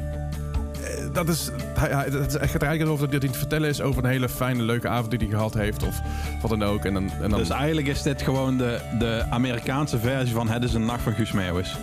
[1.14, 3.82] dat is, hij, het is- het gaat er eigenlijk over dat hij het vertellen is
[3.82, 5.84] over een hele fijne, leuke avond die hij gehad heeft.
[5.84, 6.00] Of
[6.42, 6.86] wat dan ook.
[6.86, 10.64] En dan, en dan, Dus eigenlijk is dit gewoon de, de Amerikaanse versie van Het
[10.64, 11.76] is een nacht van Guus Meeuwis.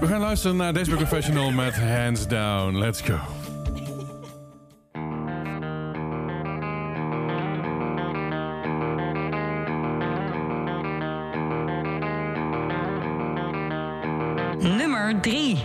[0.00, 2.76] we gaan luisteren naar Desperate Professional met Hands Down.
[2.78, 3.18] Let's go.
[14.58, 15.64] Nummer 3.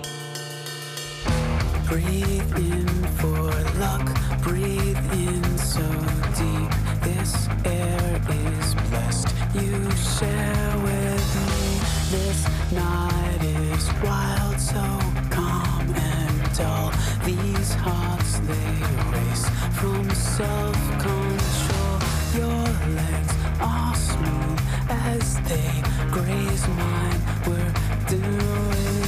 [1.88, 2.88] Breathe in
[3.20, 4.06] for luck,
[4.42, 5.88] breathe in so
[6.36, 6.72] deep.
[7.04, 9.28] This air is blessed.
[9.54, 11.80] You share with me.
[12.12, 12.40] This
[12.72, 14.84] night is wild, so
[15.30, 16.92] calm and dull.
[17.24, 18.72] These hearts they
[19.14, 19.48] race
[19.80, 21.98] from self control.
[22.36, 22.66] Your
[23.00, 27.22] legs are smooth as they graze mine.
[27.48, 27.74] We're
[28.10, 29.05] doing,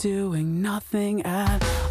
[0.00, 1.87] doing nothing at Let's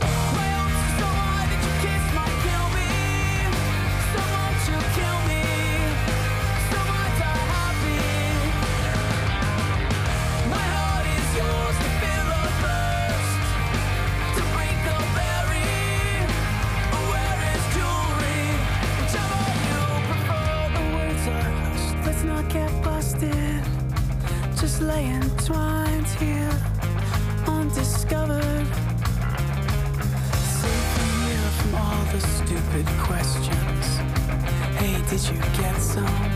[35.18, 36.27] did you get some?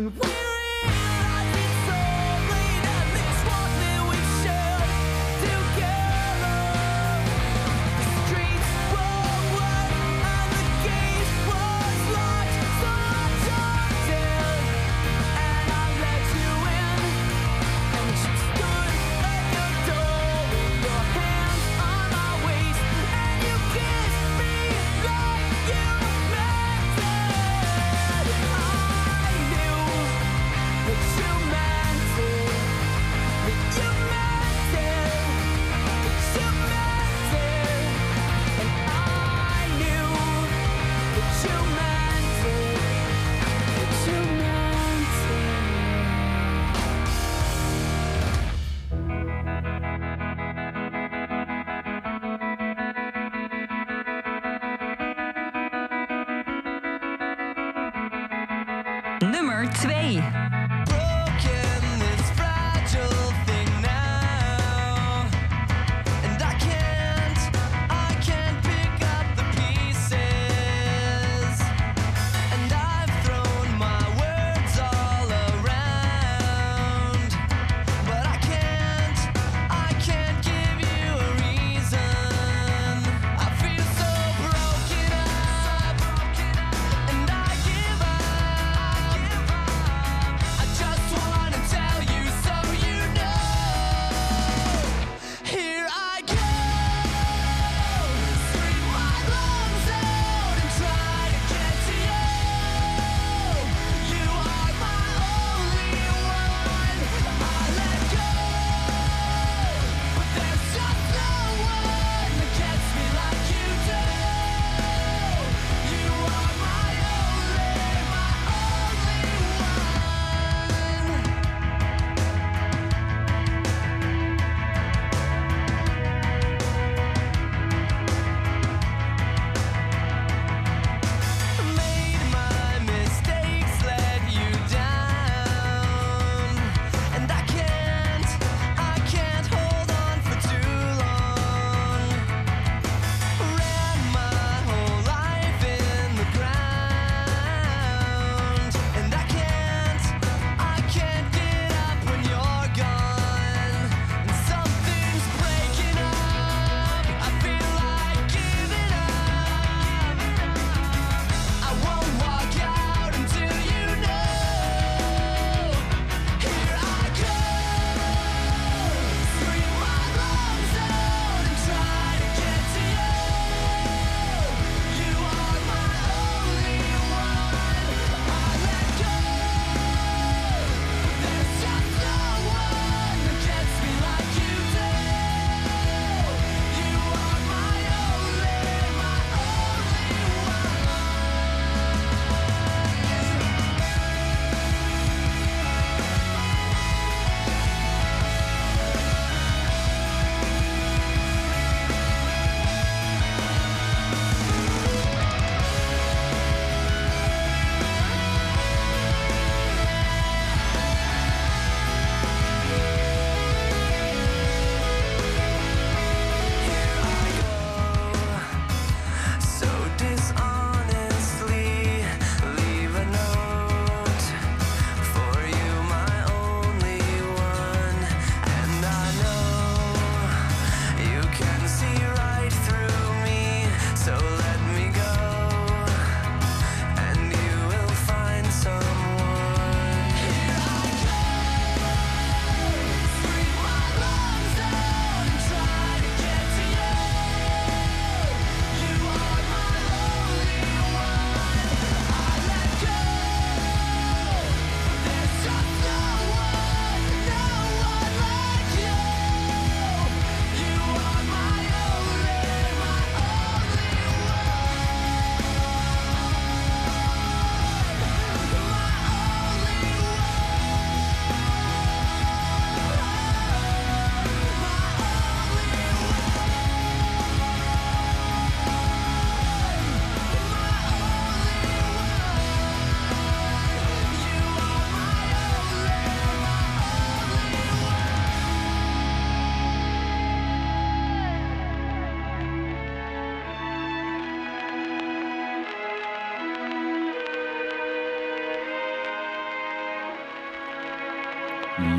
[0.00, 0.29] When we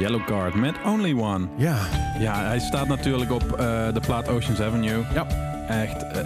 [0.01, 1.47] Yellow Card met Only One.
[1.57, 1.75] Ja.
[2.19, 3.57] Ja, hij staat natuurlijk op eh,
[3.93, 5.03] de plaat Oceans Avenue.
[5.13, 5.25] Ja.
[5.67, 6.21] Echt, eh,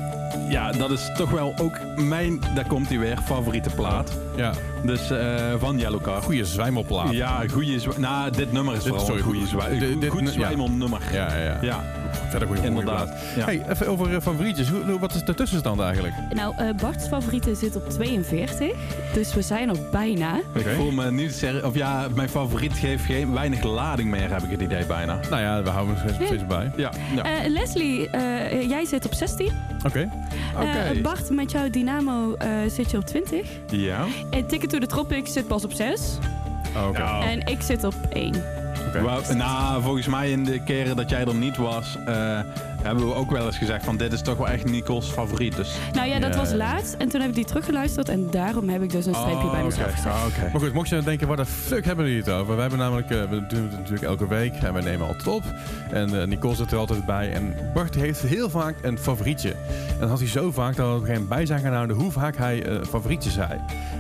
[0.50, 4.12] ja, dat is toch wel ook mijn, daar komt hij weer, favoriete plaat.
[4.36, 4.52] Ja.
[4.84, 6.24] Dus eh, van Yellow Card.
[6.24, 7.12] Goeie zwijmelplaat.
[7.12, 10.30] Ja, goede zwa- Nou, dit nummer is Dit- vooral sorry, een goede goed- dit- goed
[10.30, 11.02] zwijmelnummer.
[11.12, 11.58] Ja, ja, ja.
[11.62, 11.84] Ja,
[12.30, 13.10] Verder goede inderdaad.
[13.36, 13.46] Ja.
[13.46, 14.70] Hey, even over eh, favorietjes.
[15.00, 16.14] Wat is de tussenstand eigenlijk?
[16.34, 18.72] Nou, eh Bart's favoriete zit op 42.
[19.14, 20.40] Dus we zijn er bijna.
[20.54, 21.64] Ik voel me niet serieus.
[21.64, 25.20] Of ja, mijn favoriet geeft geen, weinig lading meer, heb ik het idee bijna.
[25.30, 26.72] Nou ja, we houden er steeds, bij.
[26.76, 27.24] Ja, ja.
[27.24, 29.52] Eh, Leslie, eh, jij zit op 16.
[29.86, 30.10] Oké.
[30.56, 30.66] Oké.
[30.66, 33.48] Eh, Bart, met jouw Dynamo eh, zit je op 20.
[33.70, 34.06] ja.
[34.30, 36.02] En Ticket to the Tropics zit pas op 6.
[36.76, 37.00] Oh, Oké.
[37.00, 37.24] Ja.
[37.30, 38.34] En ik zit op 1.
[39.02, 42.40] Wou- nou, volgens mij in de keren dat jij er niet was, eh,
[42.86, 45.56] hebben we ook wel eens gezegd van dit is toch wel echt Nico's favoriet.
[45.56, 45.76] Dus...
[45.94, 46.94] Nou ja, dat was laatst.
[46.98, 48.10] En toen heb ik die teruggeluisterd.
[48.10, 49.96] En daarom heb ik dus een streepje bij Oh, mezelf oké.
[49.96, 50.12] gezet.
[50.12, 50.52] Ah.
[50.52, 52.56] Maar goed, mocht je denken, waar de fuck hebben we het over?
[52.56, 55.44] We hebben namelijk, eh, we doen het natuurlijk elke week en we nemen altijd op.
[55.92, 57.32] En eh, Nicole zit er altijd bij.
[57.32, 59.50] En Bart heeft heel vaak een favorietje.
[59.52, 61.74] En dat had hij zo vaak dat we op een gegeven moment bij zijn gaan
[61.74, 63.50] houden hoe vaak hij eh favorietje zei.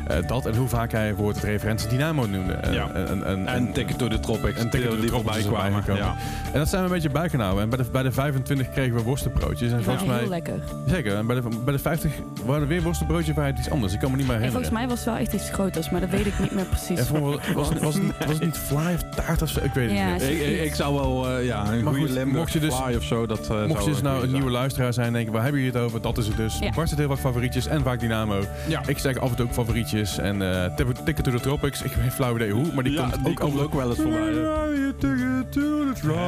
[0.07, 2.53] Eh, dat en hoe vaak hij bijvoorbeeld het referentie Dynamo noemde.
[2.53, 2.89] En, Ja.
[2.93, 5.39] en, en, en, En Ticket to the Tropics, en Ticket to the die Tropics voorbij
[5.39, 6.03] is erbij kwamen.
[6.03, 6.15] Ja.
[6.53, 7.63] En dat zijn we een beetje bijgehouden.
[7.63, 9.71] En bij de, bij de 25 kregen we worstenbroodjes.
[9.71, 10.19] En Ja, volgens mij...
[10.19, 10.59] heel lekker.
[10.88, 11.15] Zeker.
[11.15, 12.11] En bij de, bij de 50
[12.45, 13.93] waren er weer worstenbroodjes bij iets anders.
[13.93, 14.51] Ik kan me niet meer En herinneren.
[14.69, 15.89] volgens mij was het wel echt iets groters.
[15.89, 16.99] Maar dat weet ik niet meer precies.
[16.99, 19.59] En volgens- was, het- was, het, was het niet fly of taart of zo?
[19.63, 20.21] Ik weet het Ja, niet.
[20.21, 22.73] Ik, ik, ik zou wel eh, ja, een Maar goede goed, Limburg mocht je dus-
[22.76, 23.26] fly of zo.
[23.26, 25.61] Dat, eh, Mocht zou je dus nou een nieuwe luisteraar zijn en denken, waar hebben
[25.61, 26.01] jullie het over?
[26.01, 26.57] Dat is het dus.
[26.59, 26.69] Ja.
[26.76, 28.41] Bart zit heel vaak favorietjes en vaak Dynamo.
[28.67, 28.82] Ja.
[28.88, 30.17] Ik zeg af en toe ook favorietjes.
[30.17, 30.65] En eh
[31.05, 33.30] Ticket- to the Tropics, ik heb geen flauw idee hoe, maar die Ja, komt die
[33.34, 34.34] ook komt ook wel eens voorbij.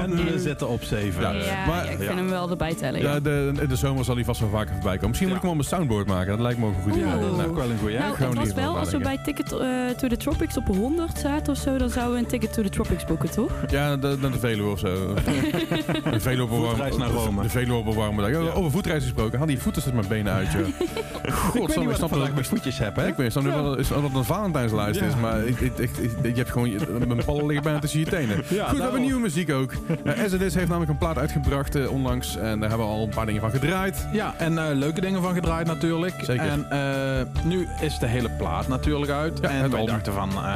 [0.04, 1.22] En we zitten op 7.
[1.22, 1.32] Ja.
[1.32, 2.06] Ja, Maar- ja, ik ja.
[2.06, 3.02] vind hem wel erbij tellen.
[3.02, 3.14] Ja.
[3.14, 5.08] Ja, de, in de zomer zal hij vast wel vaker voorbij komen.
[5.08, 6.28] Misschien moet ik hem op mijn soundboard maken.
[6.28, 7.14] Dat lijkt me ook een goed idee.
[7.48, 7.98] Ook wel een goeie.
[7.98, 9.16] nou, het was wel, als we bij.
[9.24, 9.60] Ticket eh,
[9.98, 12.70] to the Tropics op 100 zaten of zo, dan zouden we een Ticket to the
[12.70, 13.52] Tropics boeken, toch?
[13.70, 15.14] Ja, de, de, de Veluwe of zo.
[16.12, 17.42] De Veluwe op een warme- naar Rome.
[17.42, 18.30] De Veluwe op een warme dag.
[18.32, 18.52] Ja.
[18.52, 19.38] Over voetreis gesproken.
[19.38, 20.68] Haal die voeten eens met mijn benen uit, joh.
[20.68, 20.74] ik
[21.24, 21.34] weet
[21.74, 23.08] God, ik snap dat- met voetjes heb, hè?
[23.08, 26.12] Ik weet niet wel is dat het een Valentijnslijst is, maar ik, ik, ik, ik-
[26.24, 28.36] je hebt gewoon je, mijn ballen liggen bijna tussen je tenen.
[28.36, 29.72] Goed, we hebben nieuwe muziek ook.
[30.06, 31.92] Uh, It Is heeft namelijk een plaat uitgebracht eh,
[32.36, 34.08] en daar hebben we al een paar dingen van gedraaid.
[34.12, 36.14] Ja, en eh, leuke dingen van gedraaid natuurlijk.
[36.24, 36.46] Zeker.
[36.48, 39.40] En eh, nu is de hele plaat natuurlijk uit.
[39.42, 39.94] Ja, en het wij album.
[39.96, 40.56] dachten van, eh,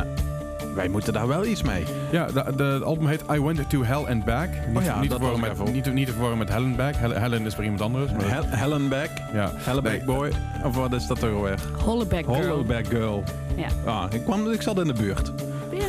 [0.76, 1.84] wij moeten daar wel iets mee.
[2.12, 4.50] Ja, de, de, het album heet I Went to Hell and Back.
[4.68, 6.50] Niet, Oh ja, niet, te dat ik met, even niet, te- niet te verwarren met
[6.50, 6.96] Helen Back.
[6.96, 8.12] Hel- Helen is voor iemand anders.
[8.12, 9.52] Maar, Hel Hellenback, ja.
[9.56, 10.32] Hellenback Nee, Boy,
[10.64, 11.60] of wat is dat toch alweer?
[11.84, 12.36] Hollaback Girl.
[12.48, 13.24] Hollowback Girl.
[13.56, 13.68] Ja.
[13.92, 15.32] Ah, ik, kwam, ik zat in de buurt.
[15.72, 15.86] Ja.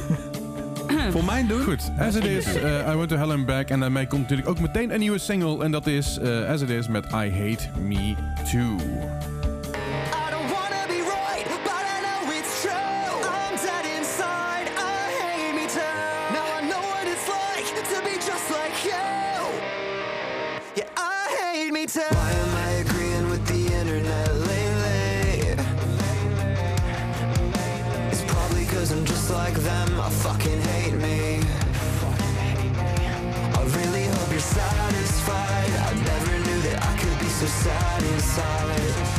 [1.10, 1.62] Voor mijn doen.
[1.62, 3.68] Goed, As It Is, eh, I Went to Hell and Back.
[3.68, 5.64] En daarmee komt natuurlijk ook meteen een nieuwe single.
[5.64, 8.14] En dat is eh, As It Is met I Hate Me
[8.50, 8.76] Too.
[21.96, 22.21] I
[37.48, 39.11] society is solid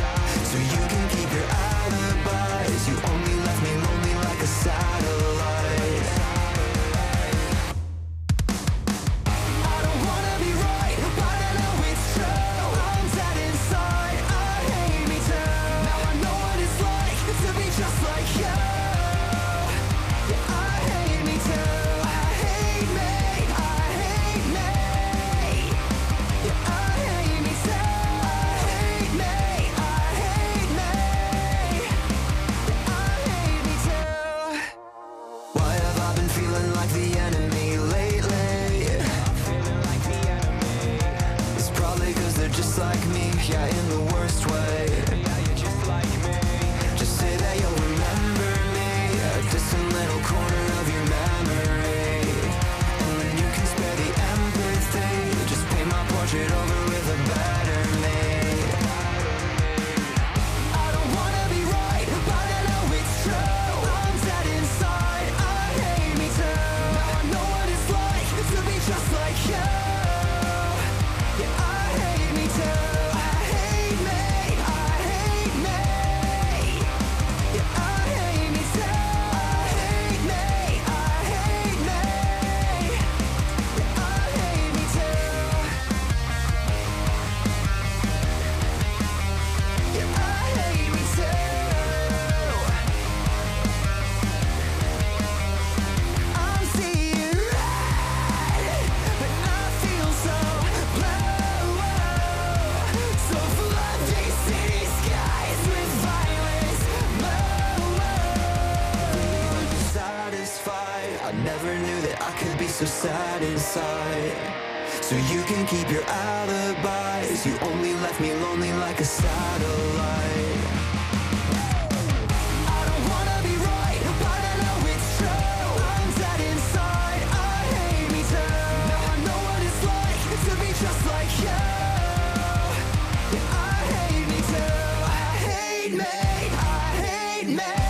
[137.46, 137.83] made.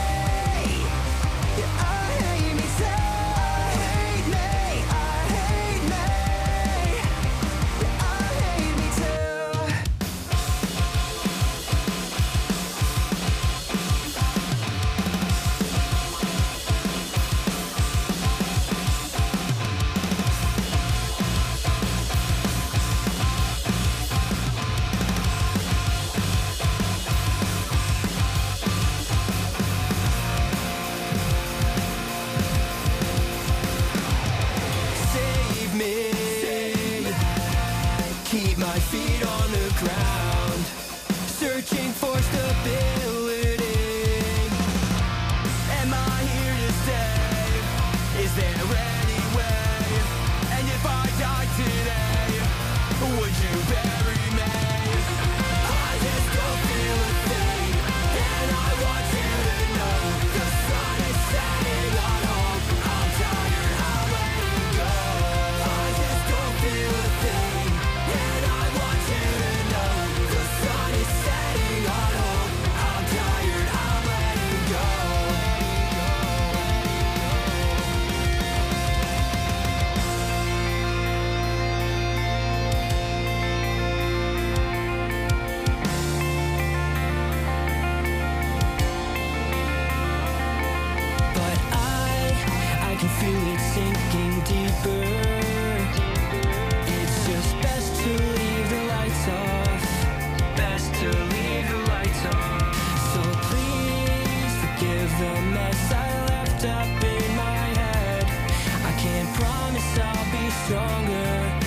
[109.99, 111.62] I'll be stronger.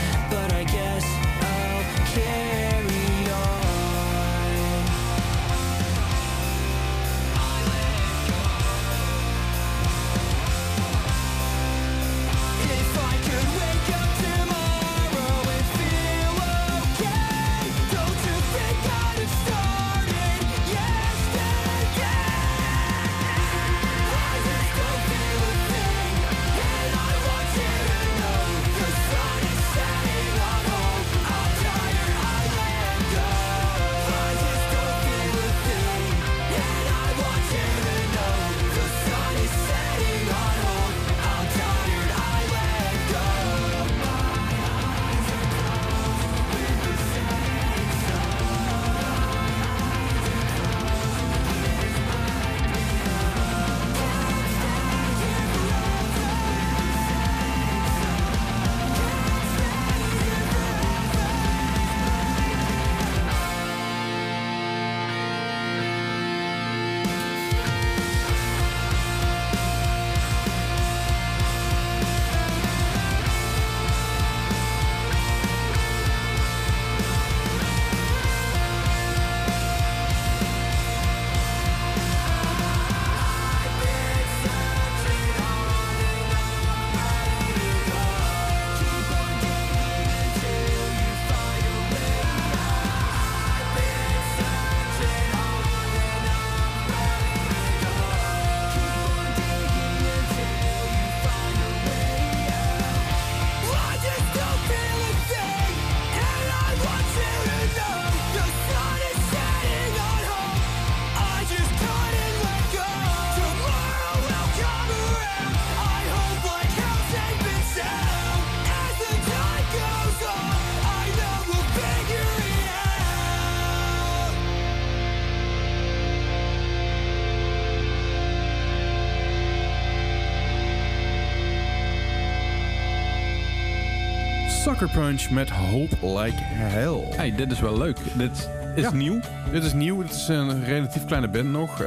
[134.87, 137.17] Sucker Punch met Hope Like Hell.
[137.17, 137.99] Hey, dit is wel leuk.
[138.15, 139.21] Dit is nieuw.
[139.53, 140.03] Dit is nieuw.
[140.03, 141.81] Het is een relatief kleine band nog.
[141.81, 141.87] Eh,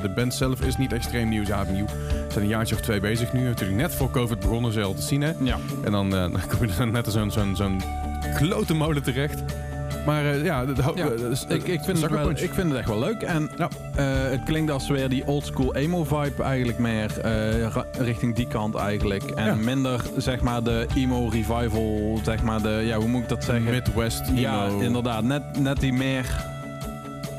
[0.00, 1.44] de band zelf is niet extreem nieuw.
[1.44, 1.88] Ze zijn
[2.28, 3.44] zijn een jaartje of twee bezig nu.
[3.44, 5.20] Natuurlijk net voor COVID begonnen ze al te zien.
[5.20, 5.32] Hè?
[5.40, 5.58] Ja.
[5.84, 7.80] En dan, uh, dan kom je net zo'n zo'n zo'n
[8.36, 9.42] klote molen terecht.
[10.04, 12.68] Maar eh, ja, de, de, Ja, eh, dus, ik, ik, vind het wel, ik vind
[12.70, 13.22] het echt wel leuk.
[13.22, 13.68] En Ja.
[13.94, 17.10] eh, het klinkt als weer die oldschool emo vibe eigenlijk meer
[17.98, 19.22] richting die kant eigenlijk.
[19.30, 19.54] En Ja.
[19.54, 23.70] minder zeg maar de emo revival, zeg maar de, ja hoe moet ik dat zeggen?
[23.70, 24.38] Midwest emo.
[24.40, 25.22] ja, inderdaad.
[25.22, 26.26] Net, net die meer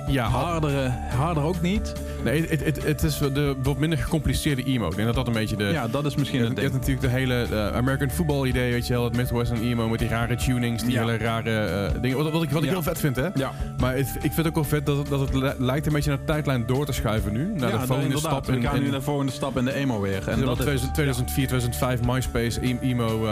[0.08, 1.94] Ja, hardere, harder ook niet.
[2.26, 4.88] Nee, het, het, het is de wat minder gecompliceerde emo.
[4.88, 5.64] Ik denk dat dat een beetje de...
[5.64, 8.72] Ja, dat is misschien het hebt, je hebt natuurlijk de hele eh, American football idee,
[8.72, 9.04] weet je wel.
[9.04, 11.00] Het Midwestern emo met die rare tunings, die Ja.
[11.06, 12.18] hele rare eh, dingen.
[12.18, 12.74] Wat, wat ik, wat ik Ja.
[12.74, 13.28] heel vet vind, hè.
[13.36, 15.86] Ja, Maar het- ik vind het ook wel vet dat het, dat het li- lijkt
[15.86, 17.54] een beetje naar de tijdlijn door te schuiven nu.
[17.56, 18.46] Naar ja de volgende stap.
[18.46, 20.28] We in- gaan in- nu naar de volgende stap in de emo weer.
[20.30, 23.32] En dat dat is, 2004, 2005 MySpace, e- emo, eh,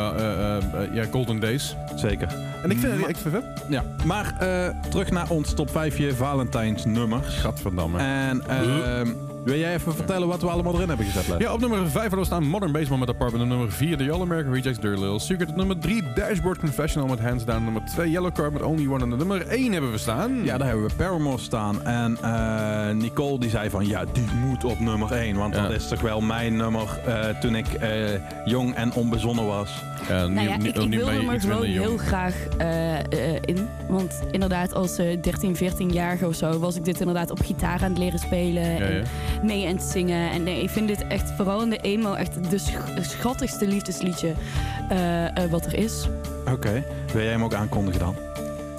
[0.94, 1.76] ja, golden days.
[1.96, 2.28] Zeker.
[2.64, 3.64] En ik vind, Maar- ik vind het vet.
[3.70, 4.34] Ja, maar
[4.89, 7.28] terug naar ons top 5 Valentijns nummers.
[7.38, 7.98] Gadverdamme.
[8.00, 8.44] En
[9.44, 11.38] wil jij even vertellen wat we allemaal erin hebben gezet, Les?
[11.42, 13.44] Ja, op nummer 5 hadden we staan Modern Baseball met Apartment.
[13.44, 15.50] Op nummer 4 The All American Rejects Dirty Little Secret.
[15.50, 17.64] Op nummer 3 Dashboard Confessional met Hands Down.
[17.64, 19.04] Nummer 2 Yellow Card met Only One.
[19.04, 20.44] En op nummer 1 hebben we staan.
[20.44, 21.84] Ja, daar hebben we Paramore staan.
[21.86, 25.36] En eh, Nicole die zei van, ja, die moet op nummer 1.
[25.38, 25.62] Want Ja.
[25.62, 27.90] dat is toch wel mijn nummer eh, toen ik eh,
[28.46, 29.72] jong en onbezonnen was.
[30.10, 33.68] Ja, Nou ja, ik, ik wilde hem er gewoon heel graag eh, eh, in.
[33.94, 36.60] Want inderdaad, als eh 13, 14-jarige of zo...
[36.60, 38.64] was ik dit inderdaad op gitaar aan het leren spelen.
[38.64, 39.04] Ja, en ja.
[39.44, 40.32] mee aan het zingen.
[40.32, 42.14] En nee, ik vind dit echt, vooral in de emo...
[42.14, 44.34] echt de sch- schattigste liefdesliedje
[44.89, 46.08] eh, eh, wat er is.
[46.52, 46.84] Oké.
[47.14, 48.16] Wil jij hem ook aankondigen dan?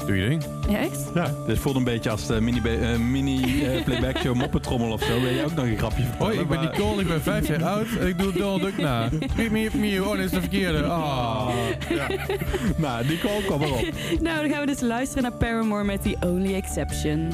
[0.07, 0.43] Doe je ding.
[0.69, 1.01] Ja, echt?
[1.15, 1.35] Ja.
[1.47, 5.21] Dit voelt een beetje als de mini, eh, mini eh, playback show moppetrommel of zo.
[5.21, 6.27] Wil jij ook nog een grapje vertellen?
[6.27, 8.77] Hoi, ik ben Maar- Nicole, ik ben 5 jaar oud en ik doe Donald Duck
[8.79, 9.09] na.
[9.37, 10.03] Miep, miep, miep.
[10.07, 10.83] Oh, dit is de verkeerde.
[10.83, 11.49] Ah.
[12.77, 13.85] Nou, Nicole, kom maar op.
[14.21, 17.29] Nou, dan gaan we dus luisteren naar Paramore met The Only Exception.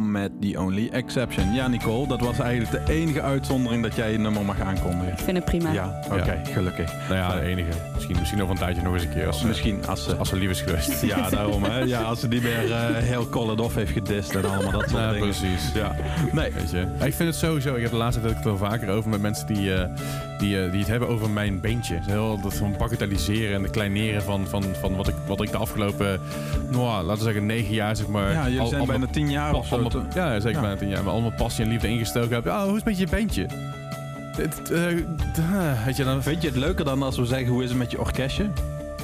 [0.00, 1.52] Met The Only Exception.
[1.54, 5.12] Ja, Nicole, dat was eigenlijk de enige uitzondering dat jij je nummer mag aankondigen.
[5.12, 5.72] Ik vind het prima.
[5.72, 6.92] Ja, oké, gelukkig.
[7.08, 7.70] Nou ja, de enige.
[7.94, 9.26] Misschien, misschien over een tijdje nog eens een keer.
[9.26, 10.14] Als, Misschien als ze...
[10.16, 11.02] als ze lief is geweest.
[11.02, 11.78] Ja, daarom hè.
[11.78, 14.88] Ja, als ze die weer eh, heel Call It Off heeft gedist en allemaal dat
[14.88, 15.28] soort Ja, dingen.
[15.28, 15.72] precies.
[15.74, 15.94] Ja.
[16.32, 16.50] Nee.
[16.52, 16.80] Weet je.
[17.06, 19.46] Ik vind het sowieso, ik heb de laatste tijd het er vaker over met mensen
[19.46, 19.84] die, eh,
[20.38, 21.98] die, eh, die het hebben over mijn beentje.
[22.02, 25.56] Heel dat van bagatelliseren en de kleineren van, van, van wat, ik, wat ik de
[25.56, 26.20] afgelopen,
[26.70, 28.32] nou, laten we zeggen, negen jaar zeg maar.
[28.32, 29.74] Ja, jullie al- zijn bijna tien jaar of zo.
[29.74, 30.60] allemaal- ja, zeker Ja.
[30.60, 31.02] bijna tien jaar.
[31.04, 32.46] Maar allemaal passie en liefde ingestoken heb.
[32.46, 33.46] Oh, hoe is het met je beentje?
[34.36, 34.82] Het, eh,
[35.54, 37.78] ah, weet je, dan, Vind je het leuker dan als we zeggen hoe is het
[37.78, 38.46] met je orkestje?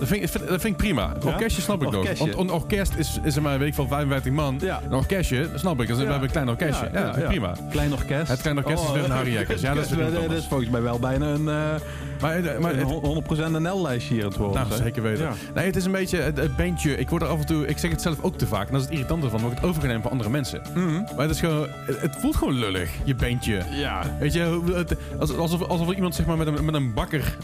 [0.04, 1.12] Dat, vind ik, dat vind ik prima.
[1.24, 2.18] Orkestje snap ik nog.
[2.18, 4.60] Want een orkest is, is er maar, weet ik veel, 55 man.
[4.62, 5.88] Een orkestje, snap ik.
[5.88, 6.88] We hebben een klein orkestje.
[6.92, 7.56] Ja, prima.
[7.70, 8.28] Klein orkest.
[8.28, 9.60] Het klein orkest is weer een Harry Jekkers.
[9.60, 11.80] Ja, dat is dat, volgens mij wel bijna een, eh
[12.20, 14.68] Maar, eh, maar een het, 100% een L-lijstje hier aan het worden.
[14.68, 15.24] Nou, zeker weten.
[15.24, 15.32] Ja.
[15.54, 16.96] Nee, het is een beetje het, het beentje.
[16.96, 18.66] Ik word er af en toe, ik zeg het zelf ook te vaak.
[18.66, 20.62] En dat is het irritante van, word ik het overgenomen van andere mensen.
[20.74, 20.92] Mhm.
[20.92, 23.62] Maar het is gewoon, het, voelt gewoon lullig, je beentje.
[23.70, 24.02] Ja.
[24.20, 24.96] Weet je, het,
[25.38, 27.36] alsof, alsof iemand zeg maar met een, met een bakker,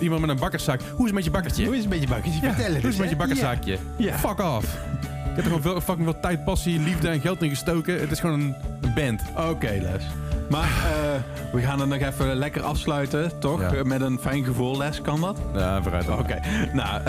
[0.00, 1.64] iemand met een bakkerszaak, hoe is het met je bakkertje?
[1.64, 2.40] Hoe is het met je bakkertje?
[2.42, 3.78] Ja, hoe is het met je bakkerszaakje?
[3.96, 4.18] Ja.
[4.18, 4.74] Fuck off.
[5.04, 8.00] Ik heb er gewoon veel, fucking veel tijd, passie, liefde en geld in gestoken.
[8.00, 9.22] Het is gewoon een, een band.
[9.36, 10.04] Oké, Les.
[10.48, 13.60] Maar eh, we gaan het nog even lekker afsluiten, toch?
[13.60, 13.84] Ja.
[13.84, 15.00] Met een fijn gevoel, Les.
[15.00, 15.38] Kan dat?
[15.54, 16.08] Ja, vooruit.
[16.08, 16.40] Oké.
[16.72, 17.04] Nou, eh,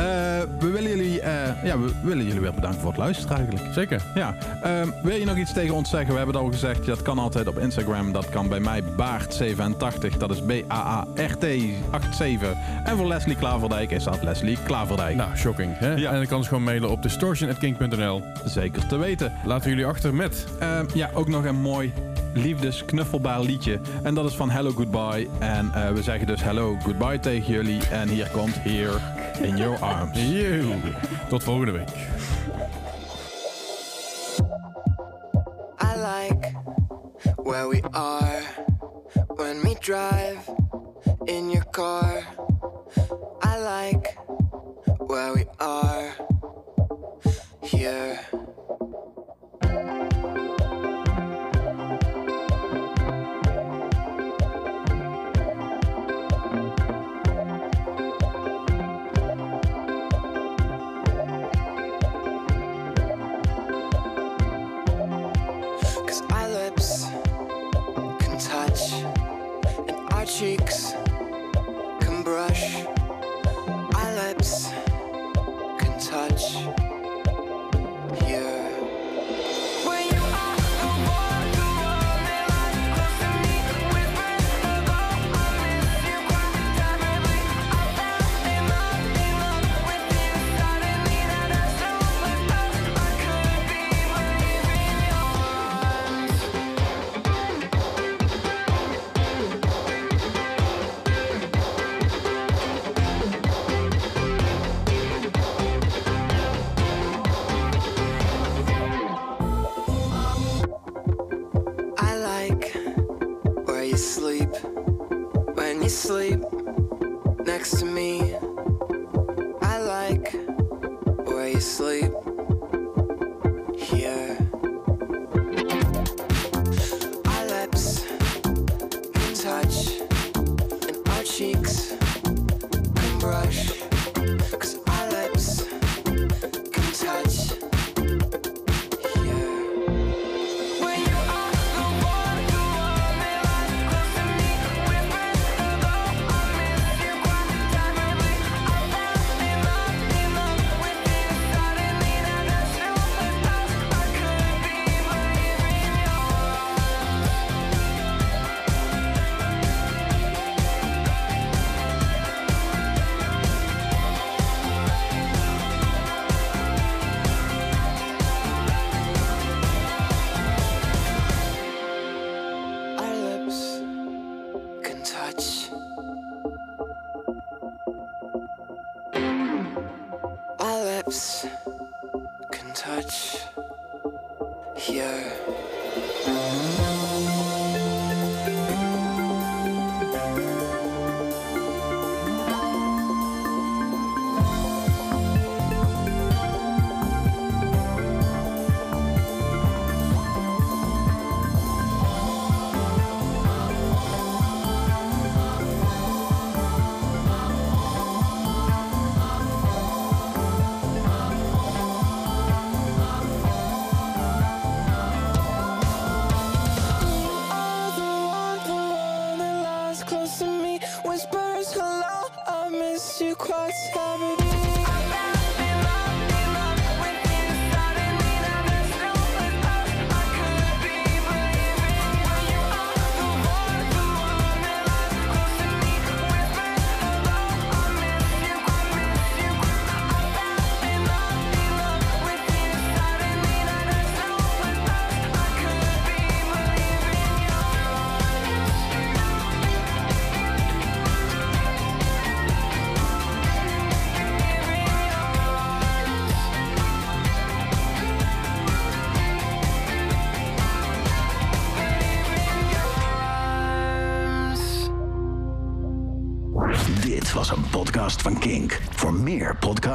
[0.59, 3.73] we, willen jullie, eh, ja, we willen jullie weer bedanken voor het luisteren eigenlijk.
[3.73, 4.01] Zeker.
[4.15, 4.35] Ja.
[4.63, 6.09] Ehm, wil je nog iets tegen ons zeggen?
[6.09, 6.85] We hebben het al gezegd.
[6.85, 8.11] Dat kan altijd op Instagram.
[8.11, 10.17] Dat kan bij mij Baart87.
[10.17, 12.57] Dat is B-A-A-R-T-87.
[12.83, 15.15] En voor Leslie Klaverdijk is dat Leslie Klaverdijk.
[15.15, 15.77] Nou, shocking.
[15.77, 15.93] Hè?
[15.93, 16.11] Ja.
[16.11, 18.23] En dan kan ze gewoon mailen op distortion.king.nl.
[18.45, 19.33] Zeker te weten.
[19.45, 20.45] Laten we jullie achter met...
[20.59, 21.93] Ehm, ja, ook nog een mooi
[23.35, 23.79] liefdesknuffelbaar liedje.
[24.03, 25.27] En dat is van Hello Goodbye.
[25.39, 27.87] En eh, we zeggen dus hello goodbye tegen jullie.
[27.87, 28.97] En hier komt Here
[29.41, 30.19] in Your Arms.
[30.31, 30.73] Yo.
[31.29, 31.89] Tot volgende week.
[35.81, 36.51] I like
[37.43, 38.41] where we are
[39.35, 40.37] when we drive
[41.23, 42.23] in your car.
[43.43, 44.17] I like
[45.07, 46.15] where we are
[47.61, 48.19] here.